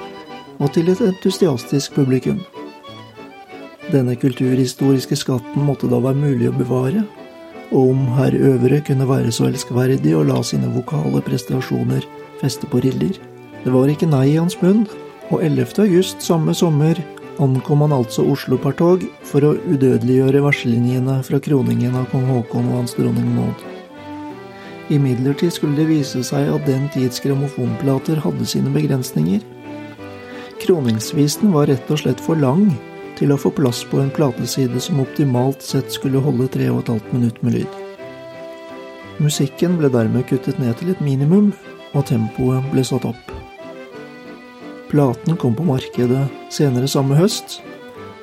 og 0.62 0.70
til 0.78 0.94
et 0.94 1.02
entusiastisk 1.10 1.98
publikum. 1.98 2.38
Denne 3.92 4.14
kulturhistoriske 4.16 5.18
skatten 5.20 5.66
måtte 5.66 5.88
da 5.90 5.98
være 6.00 6.16
mulig 6.16 6.46
å 6.48 6.56
bevare, 6.56 7.02
og 7.72 7.90
om 7.92 8.06
herr 8.16 8.32
Øvre 8.32 8.78
kunne 8.86 9.04
være 9.08 9.32
så 9.32 9.50
elskverdig 9.50 10.14
å 10.16 10.22
la 10.24 10.38
sine 10.44 10.70
vokale 10.72 11.20
prestasjoner 11.26 12.06
feste 12.40 12.68
på 12.72 12.80
riller. 12.84 13.18
Det 13.62 13.72
var 13.74 13.90
ikke 13.92 14.08
nei 14.08 14.30
i 14.30 14.38
hans 14.38 14.56
munn, 14.62 14.86
og 15.28 15.42
11. 15.44 15.76
august 15.84 16.24
samme 16.24 16.54
sommer 16.56 16.96
ankom 17.40 17.84
han 17.84 17.92
altså 17.96 18.24
Oslo 18.32 18.56
per 18.60 18.76
tog 18.78 19.04
for 19.28 19.44
å 19.44 19.52
udødeliggjøre 19.60 20.40
varsellinjene 20.44 21.18
fra 21.26 21.40
kroningen 21.44 21.96
av 21.96 22.08
kong 22.12 22.24
Haakon 22.30 22.70
og 22.70 22.78
hans 22.80 22.96
dronning 22.96 23.28
Maud. 23.36 23.66
Imidlertid 24.92 25.52
skulle 25.52 25.76
det 25.76 25.90
vise 25.90 26.22
seg 26.24 26.48
at 26.52 26.64
den 26.68 26.88
tids 26.96 27.20
grammofonplater 27.24 28.20
hadde 28.24 28.48
sine 28.48 28.72
begrensninger. 28.72 29.44
Kroningsvisen 30.64 31.52
var 31.52 31.68
rett 31.68 31.92
og 31.92 32.00
slett 32.00 32.20
for 32.24 32.40
lang 32.40 32.70
til 33.18 33.32
å 33.32 33.38
få 33.40 33.52
plass 33.54 33.82
på 33.88 34.00
en 34.02 34.12
plateside 34.14 34.80
som 34.82 35.00
optimalt 35.02 35.62
sett 35.64 35.92
skulle 35.92 36.22
holde 36.22 36.48
3,5 36.52 37.00
minutt 37.12 37.40
med 37.42 37.58
lyd. 37.58 37.78
Musikken 39.22 39.76
ble 39.78 39.90
dermed 39.92 40.26
kuttet 40.30 40.58
ned 40.58 40.74
til 40.80 40.92
et 40.94 41.02
minimum, 41.04 41.52
og 41.92 42.06
tempoet 42.08 42.64
ble 42.72 42.84
satt 42.86 43.04
opp. 43.08 43.32
Platen 44.92 45.38
kom 45.40 45.54
på 45.56 45.64
markedet 45.64 46.24
senere 46.52 46.88
samme 46.90 47.16
høst. 47.16 47.60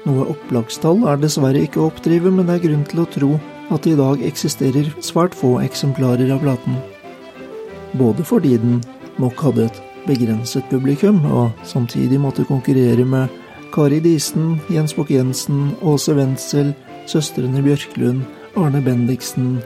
Noe 0.05 0.27
opplagstall 0.33 1.05
er 1.09 1.19
dessverre 1.21 1.61
ikke 1.65 1.81
å 1.81 1.89
oppdrive, 1.89 2.31
men 2.33 2.49
det 2.49 2.57
er 2.57 2.65
grunn 2.67 2.85
til 2.89 3.03
å 3.03 3.09
tro 3.09 3.31
at 3.69 3.85
det 3.85 3.95
i 3.95 3.99
dag 3.99 4.21
eksisterer 4.25 4.89
svært 5.05 5.37
få 5.37 5.57
eksemplarer 5.63 6.31
av 6.33 6.41
platen. 6.43 6.77
Både 7.97 8.25
fordi 8.25 8.57
den 8.61 8.79
nok 9.21 9.41
hadde 9.45 9.67
et 9.67 9.79
begrenset 10.07 10.65
publikum, 10.71 11.21
og 11.25 11.53
samtidig 11.67 12.19
måtte 12.21 12.47
konkurrere 12.47 13.05
med 13.05 13.33
Kari 13.73 13.99
Disen, 14.03 14.59
Jens 14.69 14.95
Bukk-Jensen, 14.97 15.75
Åse 15.81 16.13
Wendsel, 16.17 16.73
søstrene 17.05 17.61
Bjørklund, 17.65 18.23
Arne 18.57 18.81
Bendiksen 18.81 19.59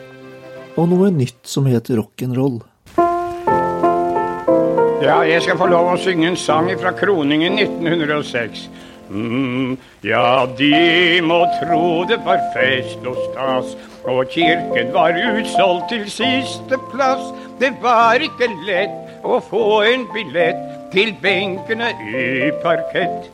og 0.78 0.90
noe 0.92 1.12
nytt 1.14 1.42
som 1.48 1.68
heter 1.70 2.00
rock'n'roll. 2.02 2.62
Ja, 5.04 5.20
jeg 5.28 5.44
skal 5.44 5.60
få 5.60 5.68
lov 5.68 5.92
å 5.94 6.00
synge 6.00 6.30
en 6.32 6.40
sang 6.40 6.70
fra 6.80 6.94
kroningen 6.96 7.60
1906. 7.60 8.68
Mm, 9.14 9.76
ja, 10.08 10.48
de 10.58 11.20
må 11.22 11.42
tro 11.60 12.06
det 12.10 12.22
var 12.26 12.40
fest 12.56 13.04
og 13.06 13.20
stas, 13.28 13.74
og 14.10 14.24
kirken 14.32 14.94
var 14.96 15.20
utsolgt 15.36 15.92
til 15.92 16.08
siste 16.10 16.80
plass. 16.94 17.34
Det 17.60 17.74
var 17.84 18.24
ikke 18.24 18.50
lett 18.64 19.28
å 19.28 19.42
få 19.44 19.84
en 19.92 20.08
billett 20.16 20.64
til 20.96 21.14
benkene 21.22 21.92
i 22.10 22.50
parkett. 22.64 23.30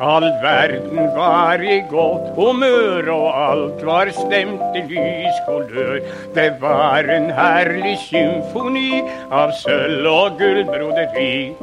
All 0.00 0.26
verden 0.42 0.98
var 1.16 1.62
i 1.62 1.80
godt 1.90 2.34
humør, 2.36 3.08
og 3.14 3.28
alt 3.50 3.86
var 3.86 4.10
stemt 4.12 4.76
i 4.76 4.82
lys 4.90 5.38
kolør. 5.46 6.00
Det 6.34 6.50
var 6.60 7.06
en 7.16 7.30
herlig 7.30 7.96
symfoni 8.08 9.02
av 9.30 9.54
sølv 9.62 10.08
og 10.10 10.38
gullbroderi. 10.40 11.54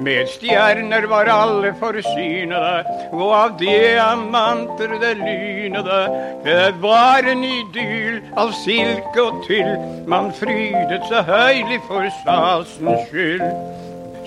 Med 0.00 0.28
stjerner 0.30 1.06
var 1.10 1.26
alle 1.32 1.72
forsynede, 1.80 2.84
og 3.12 3.32
av 3.34 3.56
diamanter 3.58 4.94
det 5.02 5.16
lynede. 5.18 6.02
Det 6.44 6.68
var 6.82 7.26
en 7.26 7.42
idyll 7.44 8.20
av 8.38 8.54
silke 8.62 9.24
og 9.24 9.42
tyll, 9.48 9.74
man 10.06 10.30
frydet 10.38 11.02
så 11.10 11.24
høylig 11.26 11.82
for 11.90 12.06
stasens 12.22 13.10
skyld. 13.10 13.44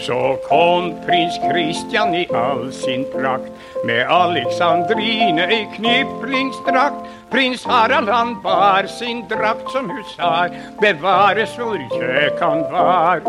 Så 0.01 0.37
kom 0.47 0.93
prins 1.05 1.37
Kristian 1.37 2.15
i 2.15 2.27
all 2.33 2.71
sin 2.73 3.05
prakt, 3.13 3.51
med 3.85 4.07
Alexandrine 4.09 5.45
i 5.53 5.67
kniplingsdrakt. 5.75 7.05
Prins 7.31 7.65
Harald 7.65 8.09
han 8.09 8.41
bar 8.41 8.87
sin 8.87 9.21
drakt 9.29 9.69
som 9.71 9.89
husar, 9.89 10.49
bevares 10.81 11.53
hvor 11.59 11.77
kjekk 11.93 12.41
han 12.41 12.65
var. 12.73 13.21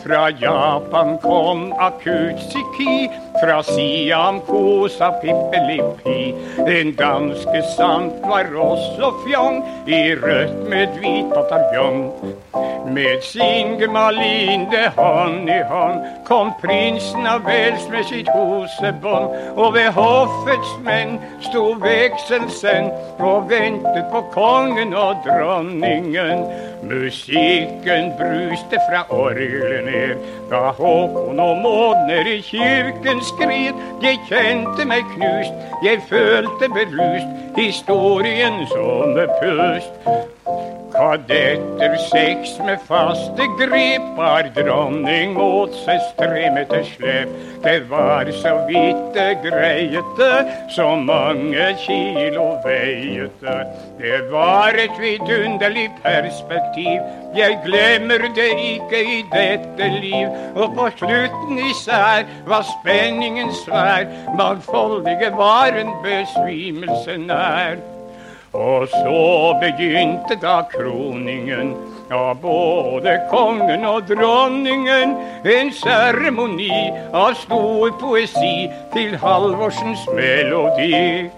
Fra 0.00 0.30
Japan 0.40 1.18
kom 1.22 1.72
Akutsiki, 1.78 3.10
fra 3.42 3.60
Siam 3.62 4.40
kosa 4.48 5.12
Pippelipi. 5.20 6.32
En 6.64 6.94
danske 6.96 7.62
sant 7.76 8.24
var 8.24 8.48
også 8.56 9.12
fjong, 9.26 9.60
i 9.86 10.14
rødt 10.16 10.56
med 10.72 10.96
hvit 10.96 11.28
bataljong. 11.36 12.08
Med 12.86 13.22
sin 13.22 13.78
gemalinde 13.78 14.92
hånd 14.96 15.50
i 15.50 15.62
hånd. 15.68 16.00
Kom 16.26 16.52
prinsen 16.60 17.26
av 17.26 17.44
Wales 17.44 17.88
med 17.88 18.04
sitt 18.04 18.28
hosebånd, 18.34 19.36
og 19.56 19.74
ved 19.74 19.92
hoffets 19.94 20.72
menn 20.84 21.18
sto 21.46 21.76
vekselsen. 21.82 22.90
Og 23.18 23.50
ventet 23.50 24.10
på 24.12 24.24
kongen 24.34 24.94
og 24.94 25.22
dronningen. 25.26 26.46
Musikken 26.82 28.12
bruste 28.18 28.78
fra 28.88 29.04
orgelet 29.08 29.84
ned 29.84 30.14
da 30.50 30.56
Håkon 30.56 31.40
og 31.40 31.56
Mådner 31.56 32.26
i 32.26 32.40
kirken 32.40 33.20
skred. 33.20 33.76
Jeg 34.02 34.18
kjente 34.28 34.88
meg 34.88 35.04
knust, 35.14 35.54
jeg 35.84 36.00
følte 36.08 36.72
berust, 36.72 37.36
historien 37.56 38.64
som 38.72 39.18
pust. 39.42 40.10
Kadetter 40.90 41.94
seks 42.10 42.58
med 42.66 42.78
faste 42.88 43.46
grep 43.58 44.18
har 44.18 44.48
dronning 44.56 45.36
mot 45.36 45.72
seg 45.84 46.00
stremete 46.10 46.80
slep. 46.88 47.30
Det 47.64 47.76
var 47.90 48.28
så 48.40 48.56
vidt 48.68 49.14
det 49.14 49.38
greiete, 49.44 50.30
så 50.74 50.88
mange 50.96 51.70
kilo 51.84 52.46
veiete. 52.64 53.56
Det 54.00 54.18
var 54.32 54.76
et 54.84 55.00
vidunderlig 55.00 55.88
perspektiv, 56.02 56.69
jeg 57.36 57.58
glemmer 57.64 58.26
det 58.34 58.50
ikke 58.58 59.02
i 59.04 59.20
dette 59.32 59.88
liv. 60.00 60.28
Og 60.54 60.74
på 60.74 60.88
slutten 60.96 61.58
især 61.70 62.26
var 62.46 62.66
spenningen 62.68 63.52
svær, 63.64 64.06
mangfoldige 64.38 65.32
var 65.36 65.72
en 65.80 65.92
besvimelse 66.04 67.16
nær. 67.18 67.80
Og 68.52 68.88
så 68.88 69.58
begynte 69.60 70.34
da 70.42 70.60
kroningen 70.72 71.74
av 72.12 72.40
både 72.42 73.14
kongen 73.30 73.84
og 73.86 74.08
dronningen. 74.08 75.14
En 75.44 75.72
seremoni 75.72 76.90
av 77.12 77.34
stor 77.38 77.94
poesi 78.00 78.68
til 78.94 79.16
Halvorsens 79.22 80.02
melodi. 80.14 81.30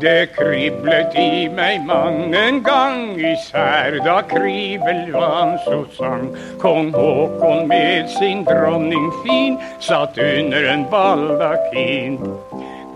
Det 0.00 0.28
kriblet 0.36 1.16
i 1.16 1.46
meg 1.48 1.86
mang 1.88 2.34
en 2.36 2.60
gang, 2.64 3.16
især 3.16 3.96
da 4.04 4.18
Kribelvan 4.28 5.56
så 5.64 5.80
sang. 5.96 6.28
Kong 6.60 6.92
Haakon 6.92 7.64
med 7.68 8.12
sin 8.18 8.44
dronning 8.44 9.08
fin 9.24 9.56
satt 9.80 10.18
under 10.20 10.72
en 10.74 10.84
baldakin. 10.92 12.20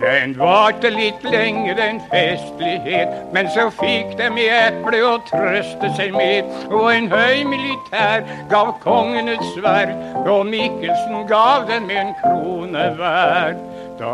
Den 0.01 0.33
varte 0.39 0.89
litt 0.89 1.25
lenger 1.29 1.77
enn 1.85 1.99
festlighet, 2.09 3.11
men 3.35 3.51
så 3.53 3.67
fikk 3.83 4.15
dem 4.17 4.39
i 4.41 4.47
eple 4.49 5.03
å 5.05 5.19
trøste 5.29 5.91
seg 5.99 6.15
med. 6.17 6.49
Og 6.73 6.87
en 6.95 7.11
høy 7.13 7.45
militær 7.49 8.25
gav 8.53 8.73
kongen 8.81 9.29
et 9.29 9.45
sverd, 9.53 9.93
og 10.25 10.49
Mikkelsen 10.49 11.27
gav 11.29 11.69
dem 11.69 11.93
en 11.93 12.15
krone 12.23 12.87
hver. 12.97 13.61
Da 14.01 14.11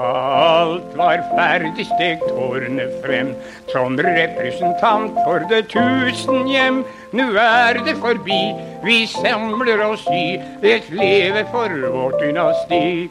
alt 0.58 0.96
var 0.98 1.20
ferdig, 1.36 1.84
steg 1.86 2.22
tårnet 2.26 2.94
frem 3.04 3.28
som 3.70 3.94
representant 4.02 5.14
for 5.20 5.44
det 5.46 5.60
tusen 5.70 6.48
hjem. 6.50 6.80
Nu 7.14 7.38
er 7.38 7.78
det 7.86 7.94
forbi, 8.02 8.40
vi 8.82 8.96
samler 9.06 9.84
oss 9.86 10.02
i 10.10 10.40
et 10.66 10.90
leve 10.90 11.46
for 11.52 11.70
vårt 11.94 12.18
dynasti. 12.18 13.06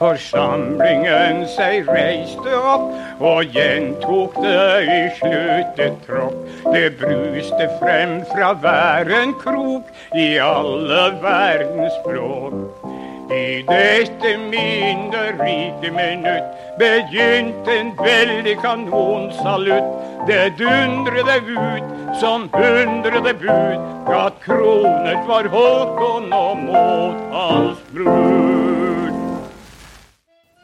Forsamlingen 0.00 1.44
seg 1.52 1.92
reiste 1.92 2.56
opp 2.56 3.20
og 3.20 3.52
gjentok 3.52 4.40
det 4.40 4.66
i 4.96 4.98
sluttet 5.20 6.02
tropp. 6.08 6.40
Det 6.72 6.88
bruste 7.04 7.68
frem 7.82 8.22
fra 8.32 8.54
hver 8.64 9.12
en 9.20 9.36
krok 9.44 9.92
i 10.16 10.28
alle 10.40 11.08
verdens 11.20 12.00
språk. 12.00 12.85
I 13.26 13.64
dette 13.66 14.36
minnerike 14.38 15.90
minutt 15.90 16.50
begynte 16.78 17.72
en 17.74 17.90
veldig 17.98 18.54
kanonsalutt. 18.62 19.88
Det 20.28 20.54
dundrede 20.58 21.40
ut 21.50 21.88
som 22.20 22.46
hundrede 22.54 23.34
bud 23.40 24.12
at 24.14 24.38
kronet 24.44 25.26
var 25.26 25.50
Håkon 25.50 26.30
og 26.30 26.62
mot 26.68 27.26
hans 27.34 27.82
brud. 27.90 29.10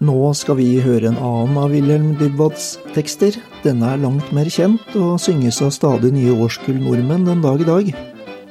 Nå 0.03 0.33
skal 0.35 0.59
vi 0.59 0.81
høre 0.83 1.11
en 1.11 1.19
annen 1.19 1.59
av 1.59 1.75
Wilhelm 1.75 2.15
Dybwads 2.19 2.77
tekster. 2.95 3.35
Denne 3.67 3.91
er 3.91 4.03
langt 4.07 4.31
mer 4.35 4.47
kjent 4.51 4.97
og 4.99 5.19
synges 5.23 5.59
av 5.67 5.75
stadig 5.75 6.15
nye 6.15 6.39
årskull 6.47 6.79
nordmenn 6.79 7.27
den 7.27 7.43
dag 7.43 7.63
i 7.63 7.71
dag. 7.75 7.95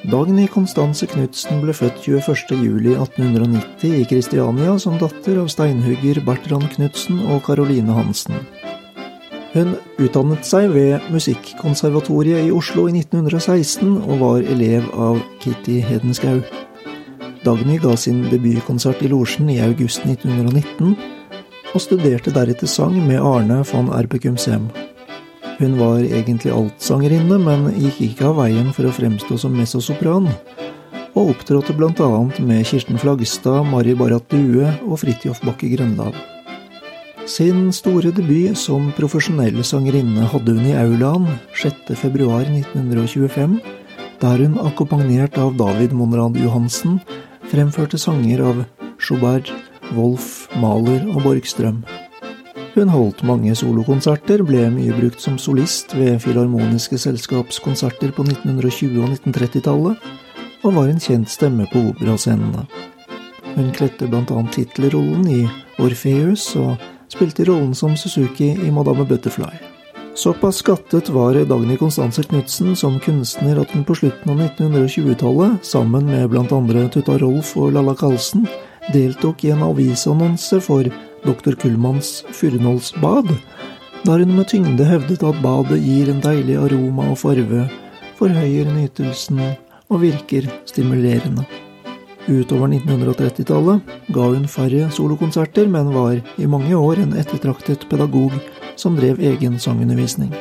Dagny 0.09 0.47
Konstanse 0.49 1.05
Knutsen 1.05 1.59
ble 1.61 1.73
født 1.77 1.99
21.07.1890 2.01 3.99
i 3.99 4.05
Kristiania 4.09 4.73
som 4.81 4.95
datter 4.97 5.37
av 5.37 5.51
steinhugger 5.53 6.17
Bertrand 6.25 6.71
Knutsen 6.73 7.19
og 7.27 7.43
Caroline 7.45 7.93
Hansen. 7.93 8.39
Hun 9.53 9.75
utdannet 10.01 10.47
seg 10.47 10.71
ved 10.73 11.05
Musikkonservatoriet 11.13 12.47
i 12.47 12.53
Oslo 12.55 12.87
i 12.89 12.95
1916 12.97 13.99
og 13.99 14.23
var 14.23 14.49
elev 14.55 14.89
av 14.97 15.21
Kitty 15.43 15.77
Hedenskau. 15.85 16.41
Dagny 17.45 17.77
ga 17.83 17.93
sin 17.93 18.23
debutkonsert 18.31 19.03
i 19.05 19.11
Losjen 19.11 19.53
i 19.53 19.59
august 19.61 20.07
1919, 20.07 20.95
og 21.75 21.83
studerte 21.83 22.33
deretter 22.33 22.69
sang 22.69 22.97
med 23.05 23.21
Arne 23.21 23.61
von 23.69 23.93
Erbekumsem. 23.93 24.71
Hun 25.61 25.75
var 25.77 25.99
egentlig 26.01 26.49
altsangerinne, 26.49 27.37
men 27.37 27.67
gikk 27.77 27.99
ikke 28.07 28.31
av 28.31 28.39
veien 28.41 28.71
for 28.73 28.89
å 28.89 28.93
fremstå 28.95 29.37
som 29.43 29.53
messosopran. 29.53 30.31
og 31.11 31.33
opptrådte 31.33 31.73
bl.a. 31.75 32.07
med 32.39 32.65
Kirsten 32.65 32.97
Flagstad, 32.97 33.65
Mari 33.67 33.91
Barrat 33.99 34.23
Due 34.31 34.69
og 34.87 35.01
Fridtjof 35.01 35.41
Bakke 35.43 35.67
Grøndal. 35.73 36.15
Sin 37.27 37.67
store 37.75 38.13
debut 38.15 38.55
som 38.57 38.87
profesjonell 38.95 39.59
sangerinne 39.67 40.23
hadde 40.31 40.55
hun 40.55 40.69
i 40.71 40.77
aulaen 40.79 41.27
6.2.1925, 41.59 43.57
der 44.23 44.45
hun 44.45 44.55
akkompagnert 44.63 45.35
av 45.37 45.51
David 45.59 45.91
Monrad 45.93 46.39
Johansen 46.39 47.01
fremførte 47.51 47.99
sanger 47.99 48.45
av 48.47 48.63
Schubert, 48.97 49.51
Wolf, 49.97 50.47
Mahler 50.63 51.03
og 51.11 51.27
Borgstrøm. 51.27 51.83
Hun 52.71 52.87
holdt 52.87 53.19
mange 53.27 53.51
solokonserter, 53.57 54.45
ble 54.47 54.69
mye 54.71 54.95
brukt 54.95 55.19
som 55.19 55.35
solist 55.35 55.91
ved 55.97 56.21
Filharmoniske 56.23 56.95
selskapskonserter 57.03 58.13
på 58.15 58.23
1920- 58.23 59.01
og 59.01 59.09
1930-tallet, 59.17 60.05
og 60.63 60.77
var 60.77 60.87
en 60.87 61.01
kjent 61.03 61.27
stemme 61.29 61.67
på 61.73 61.81
operascenene. 61.89 62.63
Hun 63.57 63.73
kledde 63.75 64.07
bl.a. 64.07 64.45
tittelrollen 64.55 65.27
i 65.27 65.41
Orpheus 65.83 66.47
og 66.61 66.79
spilte 67.11 67.43
rollen 67.49 67.75
som 67.75 67.97
Suzuki 67.99 68.53
i 68.55 68.71
Madame 68.71 69.03
Butterfly. 69.09 69.51
Såpass 70.15 70.63
skattet 70.63 71.09
var 71.11 71.35
Dagny 71.35 71.75
Constanze 71.79 72.23
Knutsen 72.23 72.75
som 72.75 72.99
kunstner 73.03 73.59
at 73.59 73.71
hun 73.75 73.83
på 73.83 73.95
slutten 73.99 74.31
av 74.31 74.39
1920-tallet, 74.47 75.59
sammen 75.65 76.07
med 76.07 76.31
bl.a. 76.31 76.87
Tutta 76.87 77.19
Rolf 77.19 77.57
og 77.59 77.73
Lalla 77.75 77.95
Karlsen, 77.99 78.47
deltok 78.95 79.43
i 79.43 79.51
en 79.51 79.63
avisannonse 79.67 80.63
for 80.63 80.87
Dr. 81.25 81.55
Kullmanns 81.55 82.23
Furunålsbad, 82.33 83.29
der 84.05 84.23
hun 84.23 84.35
med 84.35 84.47
tyngde 84.49 84.85
hevdet 84.85 85.23
at 85.23 85.41
badet 85.43 85.81
gir 85.83 86.09
en 86.09 86.21
deilig 86.23 86.57
aroma 86.57 87.11
og 87.13 87.19
farve, 87.21 87.67
forhøyer 88.17 88.71
nytelsen 88.73 89.41
og 89.91 90.01
virker 90.01 90.47
stimulerende. 90.65 91.45
Utover 92.29 92.69
1930-tallet 92.69 93.81
ga 94.13 94.27
hun 94.33 94.47
færre 94.49 94.89
solokonserter, 94.93 95.67
men 95.67 95.93
var 95.93 96.21
i 96.37 96.49
mange 96.49 96.77
år 96.77 97.01
en 97.01 97.15
ettertraktet 97.17 97.87
pedagog 97.89 98.33
som 98.75 98.97
drev 98.97 99.19
egen 99.19 99.59
sangundervisning. 99.59 100.33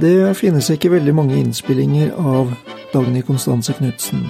Det 0.00 0.34
finnes 0.36 0.68
ikke 0.70 0.90
veldig 0.92 1.14
mange 1.14 1.38
innspillinger 1.40 2.10
av 2.18 2.50
Dagny 2.92 3.22
Konstanse 3.24 3.72
Knutsen, 3.78 4.26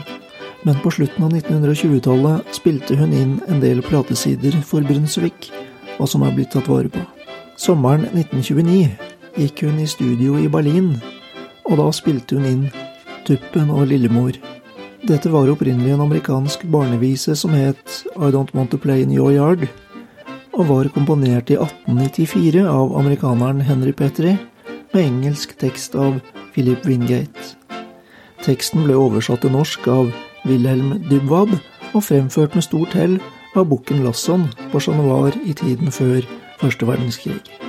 men 0.64 0.78
på 0.82 0.92
slutten 0.94 1.24
av 1.26 1.32
1920-tallet 1.34 2.54
spilte 2.54 2.96
hun 3.00 3.12
inn 3.16 3.38
en 3.48 3.60
del 3.62 3.82
platesider 3.84 4.54
for 4.66 4.84
Brunsvik, 4.86 5.50
og 5.98 6.08
som 6.10 6.24
er 6.26 6.34
blitt 6.36 6.52
tatt 6.54 6.68
vare 6.70 6.90
på. 6.92 7.02
Sommeren 7.56 8.04
1929 8.12 8.90
gikk 9.36 9.62
hun 9.64 9.80
i 9.80 9.88
studio 9.88 10.36
i 10.40 10.48
Berlin, 10.52 10.94
og 11.66 11.80
da 11.80 11.88
spilte 11.94 12.36
hun 12.36 12.48
inn 12.48 12.66
Tuppen 13.26 13.72
og 13.72 13.88
Lillemor. 13.90 14.36
Dette 15.06 15.30
var 15.30 15.50
opprinnelig 15.50 15.94
en 15.94 16.04
amerikansk 16.06 16.64
barnevise 16.72 17.36
som 17.38 17.54
het 17.56 18.02
I 18.16 18.30
Don't 18.34 18.52
Want 18.56 18.72
To 18.74 18.80
Play 18.80 19.04
In 19.04 19.14
Your 19.14 19.32
Yard, 19.34 19.66
og 20.56 20.68
var 20.70 20.88
komponert 20.94 21.50
i 21.52 21.58
1894 21.58 22.64
av 22.64 22.94
amerikaneren 22.96 23.60
Henry 23.60 23.92
Petrie, 23.92 24.38
med 24.92 25.02
engelsk 25.02 25.56
tekst 25.60 25.96
av 25.98 26.20
Philip 26.54 26.86
Wingate. 26.88 27.56
Teksten 28.44 28.86
ble 28.86 28.96
oversatt 28.96 29.42
til 29.44 29.52
norsk 29.52 29.88
av 29.90 30.12
Wilhelm 30.46 30.94
Dybwad 31.10 31.56
og 31.92 32.04
fremført 32.06 32.54
med 32.56 32.64
stort 32.64 32.94
hell 32.96 33.18
av 33.56 33.68
bukken 33.70 34.04
Lasson 34.04 34.48
på 34.72 34.80
Chat 34.80 34.96
Noir 34.98 35.36
i 35.44 35.54
tiden 35.56 35.92
før 35.92 36.26
første 36.60 36.88
verdenskrig. 36.88 37.65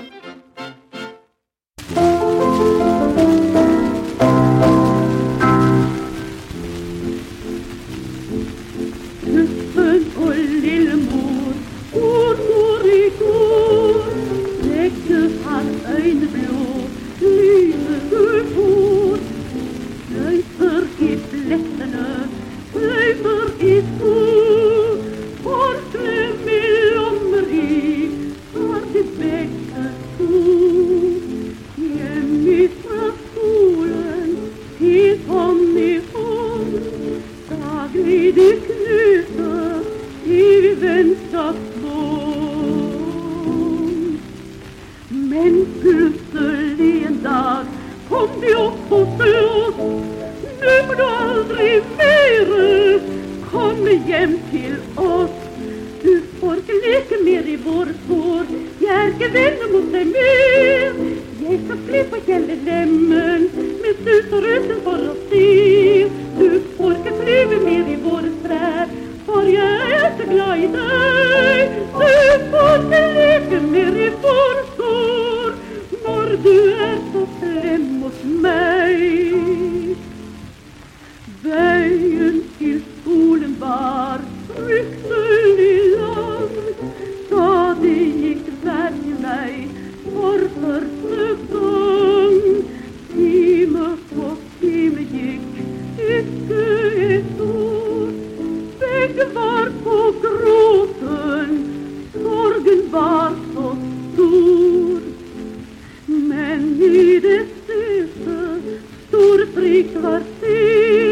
komme 53.87 54.07
hjem 54.07 54.39
til 54.51 54.73
oss. 54.97 55.35
Du 56.03 56.21
får 56.39 56.59
ikke 56.59 56.79
leke 56.83 57.19
mer 57.23 57.45
i 57.47 57.55
våre 57.63 57.93
spor. 58.03 58.49
Jeg 58.81 58.95
er 58.95 59.13
ikke 59.13 59.29
venner 59.35 59.71
mot 59.71 59.87
deg 59.93 60.09
mer. 60.11 60.97
Jeg 61.47 61.59
skal 61.63 61.79
fly 61.87 62.01
på 62.11 62.19
hele 62.27 62.57
lemmen 62.67 63.47
mens 63.83 64.01
du 64.03 64.13
står 64.27 64.47
utenfor 64.51 65.05
og 65.11 65.23
stiv. 65.27 66.11
Du 66.39 66.59
får 66.77 66.97
ikke 66.99 67.15
flyve 67.21 67.63
mer 67.63 67.91
i 67.93 67.99
våre 68.03 68.33
strær, 68.41 68.95
for 69.25 69.51
jeg 69.55 69.91
er 70.01 70.07
så 70.19 70.29
glad 70.33 70.65
i 70.65 70.71
deg. 70.75 71.77
Du 71.97 72.49
får 72.51 72.73
ikke 72.83 73.03
leke 73.19 73.67
mer 73.71 74.01
i 74.07 74.09
vår 74.27 74.27
våre 74.27 74.66
en 106.57 106.75
hyresgäster 106.79 108.61
stor 109.07 109.45
frid 109.53 109.97
var 110.01 110.21
sin. 110.39 111.06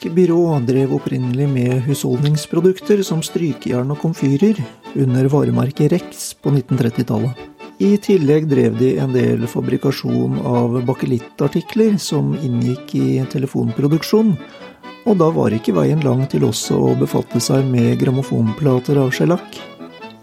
Elektrisk 0.00 0.16
byrå 0.16 0.60
drev 0.64 0.94
opprinnelig 0.96 1.46
med 1.48 1.82
husholdningsprodukter 1.84 3.02
som 3.04 3.20
strykejern 3.20 3.90
og 3.92 3.98
komfyrer 4.00 4.56
under 4.96 5.28
varemerket 5.28 5.92
Rex 5.92 6.22
på 6.40 6.48
1930-tallet. 6.54 7.36
I 7.84 7.98
tillegg 8.00 8.48
drev 8.48 8.78
de 8.80 8.94
en 8.96 9.12
del 9.12 9.44
fabrikasjon 9.44 10.40
av 10.40 10.80
bakelittartikler 10.88 11.98
som 12.00 12.32
inngikk 12.32 12.94
i 12.96 13.20
telefonproduksjon, 13.28 14.32
og 15.04 15.20
da 15.20 15.28
var 15.36 15.52
ikke 15.52 15.76
veien 15.76 16.00
lang 16.00 16.24
til 16.32 16.48
også 16.48 16.80
å 16.80 16.96
befatte 16.96 17.36
seg 17.36 17.68
med 17.68 17.98
grammofonplater 18.00 19.04
av 19.04 19.12
skjellakk. 19.12 19.60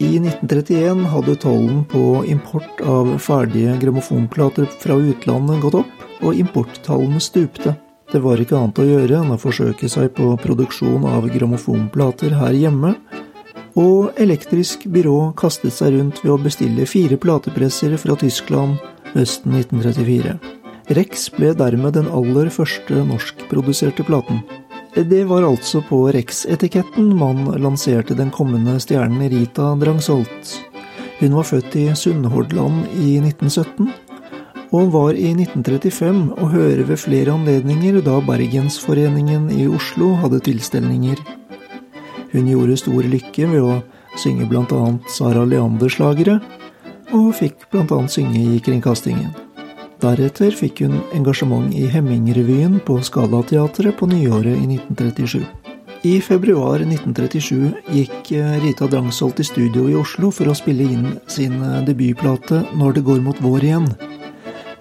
I 0.02 0.16
1931 0.18 1.06
hadde 1.14 1.38
tollen 1.46 1.84
på 1.86 2.24
import 2.26 2.82
av 2.82 3.20
ferdige 3.22 3.78
grammofonplater 3.86 4.72
fra 4.82 4.98
utlandet 4.98 5.62
gått 5.62 5.84
opp, 5.86 6.08
og 6.26 6.34
importtallene 6.34 7.22
stupte. 7.22 7.78
Det 8.12 8.22
var 8.24 8.40
ikke 8.40 8.56
annet 8.56 8.80
å 8.80 8.86
gjøre 8.88 9.18
enn 9.20 9.34
å 9.36 9.40
forsøke 9.42 9.90
seg 9.92 10.14
på 10.16 10.30
produksjon 10.40 11.04
av 11.10 11.26
grammofonplater 11.28 12.38
her 12.40 12.56
hjemme, 12.56 12.94
og 13.78 14.16
Elektrisk 14.18 14.88
Byrå 14.90 15.34
kastet 15.38 15.76
seg 15.76 15.98
rundt 15.98 16.22
ved 16.24 16.32
å 16.34 16.40
bestille 16.42 16.88
fire 16.90 17.18
platepresser 17.20 17.98
fra 18.00 18.16
Tyskland 18.18 18.80
høsten 19.12 19.60
1934. 19.60 20.38
Rex 20.96 21.28
ble 21.36 21.52
dermed 21.60 21.98
den 22.00 22.08
aller 22.16 22.48
første 22.54 23.04
norskproduserte 23.10 24.08
platen. 24.08 24.40
Det 24.96 25.26
var 25.30 25.44
altså 25.46 25.84
på 25.86 26.06
Rex-etiketten 26.16 27.12
man 27.20 27.44
lanserte 27.60 28.16
den 28.18 28.32
kommende 28.34 28.80
stjernen 28.82 29.28
Rita 29.30 29.74
Drangsholt. 29.78 30.56
Hun 31.20 31.36
var 31.36 31.46
født 31.50 31.76
i 31.76 31.90
Sunnhordland 31.98 32.88
i 32.96 33.18
1917 33.20 33.92
og 34.76 34.92
var 34.92 35.16
i 35.16 35.30
1935 35.32 36.22
å 36.36 36.50
høre 36.52 36.86
ved 36.90 37.00
flere 37.00 37.34
anledninger 37.36 38.02
da 38.06 38.18
Bergensforeningen 38.26 39.50
i 39.56 39.68
Oslo 39.68 40.14
hadde 40.22 40.42
tilstelninger. 40.44 41.22
Hun 42.34 42.50
gjorde 42.52 42.80
stor 42.82 43.08
lykke 43.08 43.48
ved 43.54 43.64
å 43.64 43.78
synge 44.20 44.48
bl.a. 44.50 44.82
Sara 45.12 45.46
Leander-slagere, 45.48 46.40
og 47.16 47.30
fikk 47.38 47.70
bl.a. 47.72 48.00
synge 48.12 48.42
i 48.58 48.60
kringkastingen. 48.64 49.32
Deretter 50.04 50.54
fikk 50.54 50.84
hun 50.84 51.00
engasjement 51.16 51.72
i 51.74 51.88
Hemmingrevyen 51.90 52.82
på 52.86 53.00
Skalateatret 53.06 53.96
på 53.98 54.10
nyåret 54.12 54.60
i 54.60 54.68
1937. 54.76 55.40
I 56.06 56.20
februar 56.22 56.84
1937 56.84 57.72
gikk 57.96 58.30
Rita 58.62 58.86
Drangsholt 58.92 59.40
i 59.42 59.48
studio 59.48 59.88
i 59.90 59.96
Oslo 59.98 60.30
for 60.30 60.52
å 60.52 60.56
spille 60.58 60.86
inn 60.86 61.08
sin 61.26 61.58
debutplate 61.88 62.62
Når 62.78 63.00
det 63.00 63.04
går 63.08 63.24
mot 63.26 63.42
vår 63.42 63.66
igjen. 63.66 63.90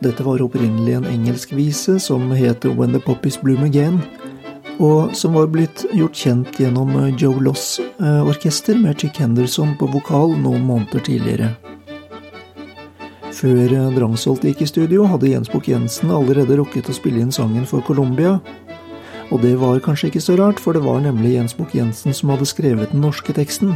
Dette 0.04 0.24
var 0.24 0.42
opprinnelig 0.44 0.92
en 0.98 1.06
engelsk 1.08 1.52
vise 1.56 1.96
som 2.02 2.28
het 2.36 2.64
When 2.64 2.92
the 2.92 3.00
Poppies 3.00 3.38
Bloom 3.40 3.64
Again, 3.64 4.02
og 4.76 5.14
som 5.16 5.32
var 5.32 5.48
blitt 5.48 5.86
gjort 5.96 6.16
kjent 6.16 6.58
gjennom 6.60 6.92
Joe 7.16 7.40
Loss 7.40 7.78
orkester 8.00 8.76
med 8.76 9.00
Chick 9.00 9.16
Henderson 9.22 9.72
på 9.80 9.88
vokal 9.88 10.36
noen 10.36 10.66
måneder 10.68 11.00
tidligere. 11.00 11.54
Før 13.36 13.72
Drangsholt 13.96 14.44
gikk 14.44 14.62
i 14.64 14.68
studio, 14.68 15.06
hadde 15.08 15.28
Jens 15.32 15.50
Bukk-Jensen 15.52 16.12
allerede 16.12 16.56
rukket 16.60 16.88
å 16.88 16.96
spille 16.96 17.20
inn 17.24 17.32
sangen 17.32 17.64
for 17.68 17.84
Colombia. 17.84 18.38
Og 19.32 19.40
det 19.42 19.56
var 19.60 19.80
kanskje 19.84 20.12
ikke 20.12 20.22
så 20.24 20.36
rart, 20.38 20.60
for 20.60 20.76
det 20.76 20.84
var 20.84 21.00
nemlig 21.04 21.34
Jens 21.34 21.56
Bukk-Jensen 21.56 22.14
som 22.16 22.30
hadde 22.32 22.48
skrevet 22.48 22.92
den 22.92 23.04
norske 23.04 23.32
teksten. 23.36 23.74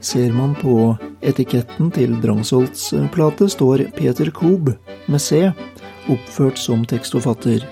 Ser 0.00 0.32
man 0.36 0.54
på 0.60 0.94
etiketten 1.26 1.90
til 1.94 2.16
Drangsholts 2.22 2.90
plate, 3.14 3.48
står 3.50 3.86
Peter 3.96 4.30
Kob 4.34 4.70
med 5.06 5.22
C 5.22 5.46
oppført 6.12 6.58
som 6.60 6.84
tekstforfatter. 6.86 7.64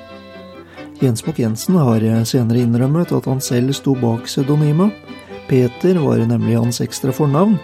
Jens 1.03 1.25
Bukk-Jensen 1.27 1.79
har 1.79 2.05
senere 2.27 2.63
innrømmet 2.65 3.13
at 3.15 3.29
han 3.31 3.43
selv 3.43 3.75
sto 3.77 3.95
bak 3.99 4.29
pseudonymet. 4.29 4.95
Peter 5.49 5.99
var 6.01 6.23
nemlig 6.25 6.57
hans 6.59 6.81
ekstra 6.85 7.13
fornavn, 7.15 7.59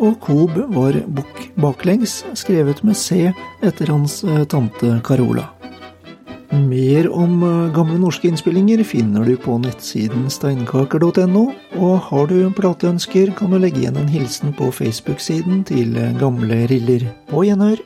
og 0.00 0.16
Kob 0.24 0.56
var 0.74 0.96
Bukk 1.06 1.46
baklengs, 1.60 2.22
skrevet 2.34 2.82
med 2.84 2.96
C 2.96 3.30
etter 3.62 3.92
hans 3.92 4.22
tante 4.48 4.98
Carola. 5.04 5.59
Mer 6.50 7.06
om 7.14 7.44
gamle 7.74 7.98
norske 8.02 8.26
innspillinger 8.26 8.82
finner 8.84 9.24
du 9.24 9.36
på 9.38 9.54
nettsiden 9.62 10.26
steinkaker.no, 10.34 11.44
og 11.78 11.94
har 12.08 12.26
du 12.26 12.50
plateønsker, 12.58 13.30
kan 13.38 13.54
du 13.54 13.60
legge 13.62 13.84
igjen 13.84 14.00
en 14.00 14.10
hilsen 14.10 14.50
på 14.58 14.72
Facebook-siden 14.74 15.62
til 15.70 15.94
Gamle 16.18 16.64
Riller. 16.72 17.06
På 17.30 17.46
gjenhør! 17.46 17.78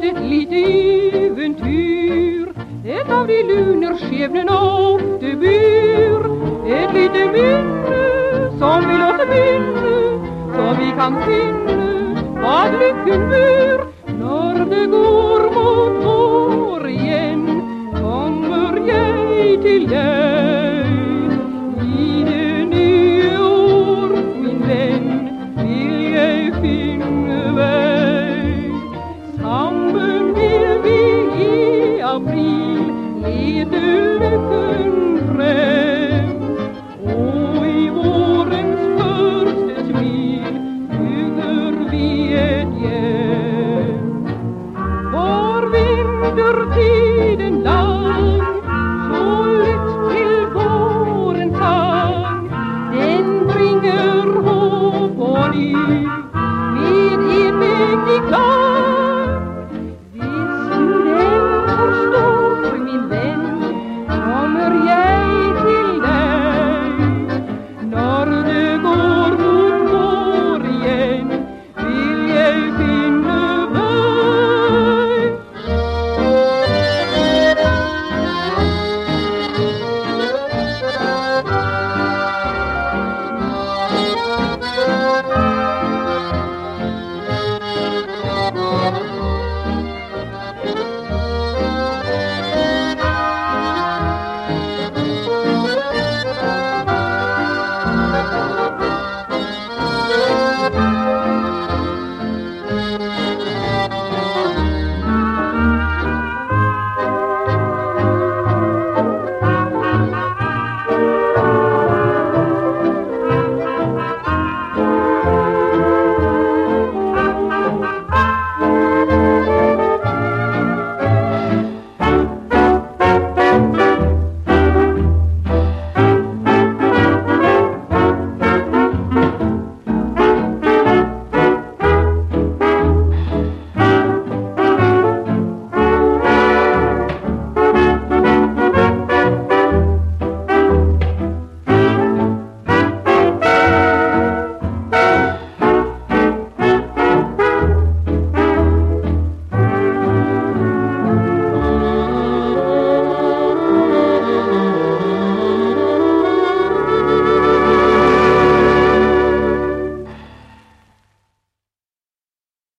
Så 0.00 0.06
et 0.06 0.20
lite 0.30 0.60
eventyr, 1.26 2.48
et 2.84 3.10
av 3.10 3.26
de 3.28 3.38
luner 3.48 3.96
skjebnen 4.00 4.48
ofte 4.48 5.34
byr. 5.42 6.28
Et 6.66 6.94
lite 6.94 7.24
minne 7.34 7.98
som 8.58 8.86
vil 8.88 9.02
oss 9.08 9.24
minne, 9.32 9.96
så 10.54 10.68
vi 10.78 10.92
kan 11.00 11.18
finne 11.26 11.80
at 12.54 12.78
lykken 12.80 13.28
byr. 13.30 13.69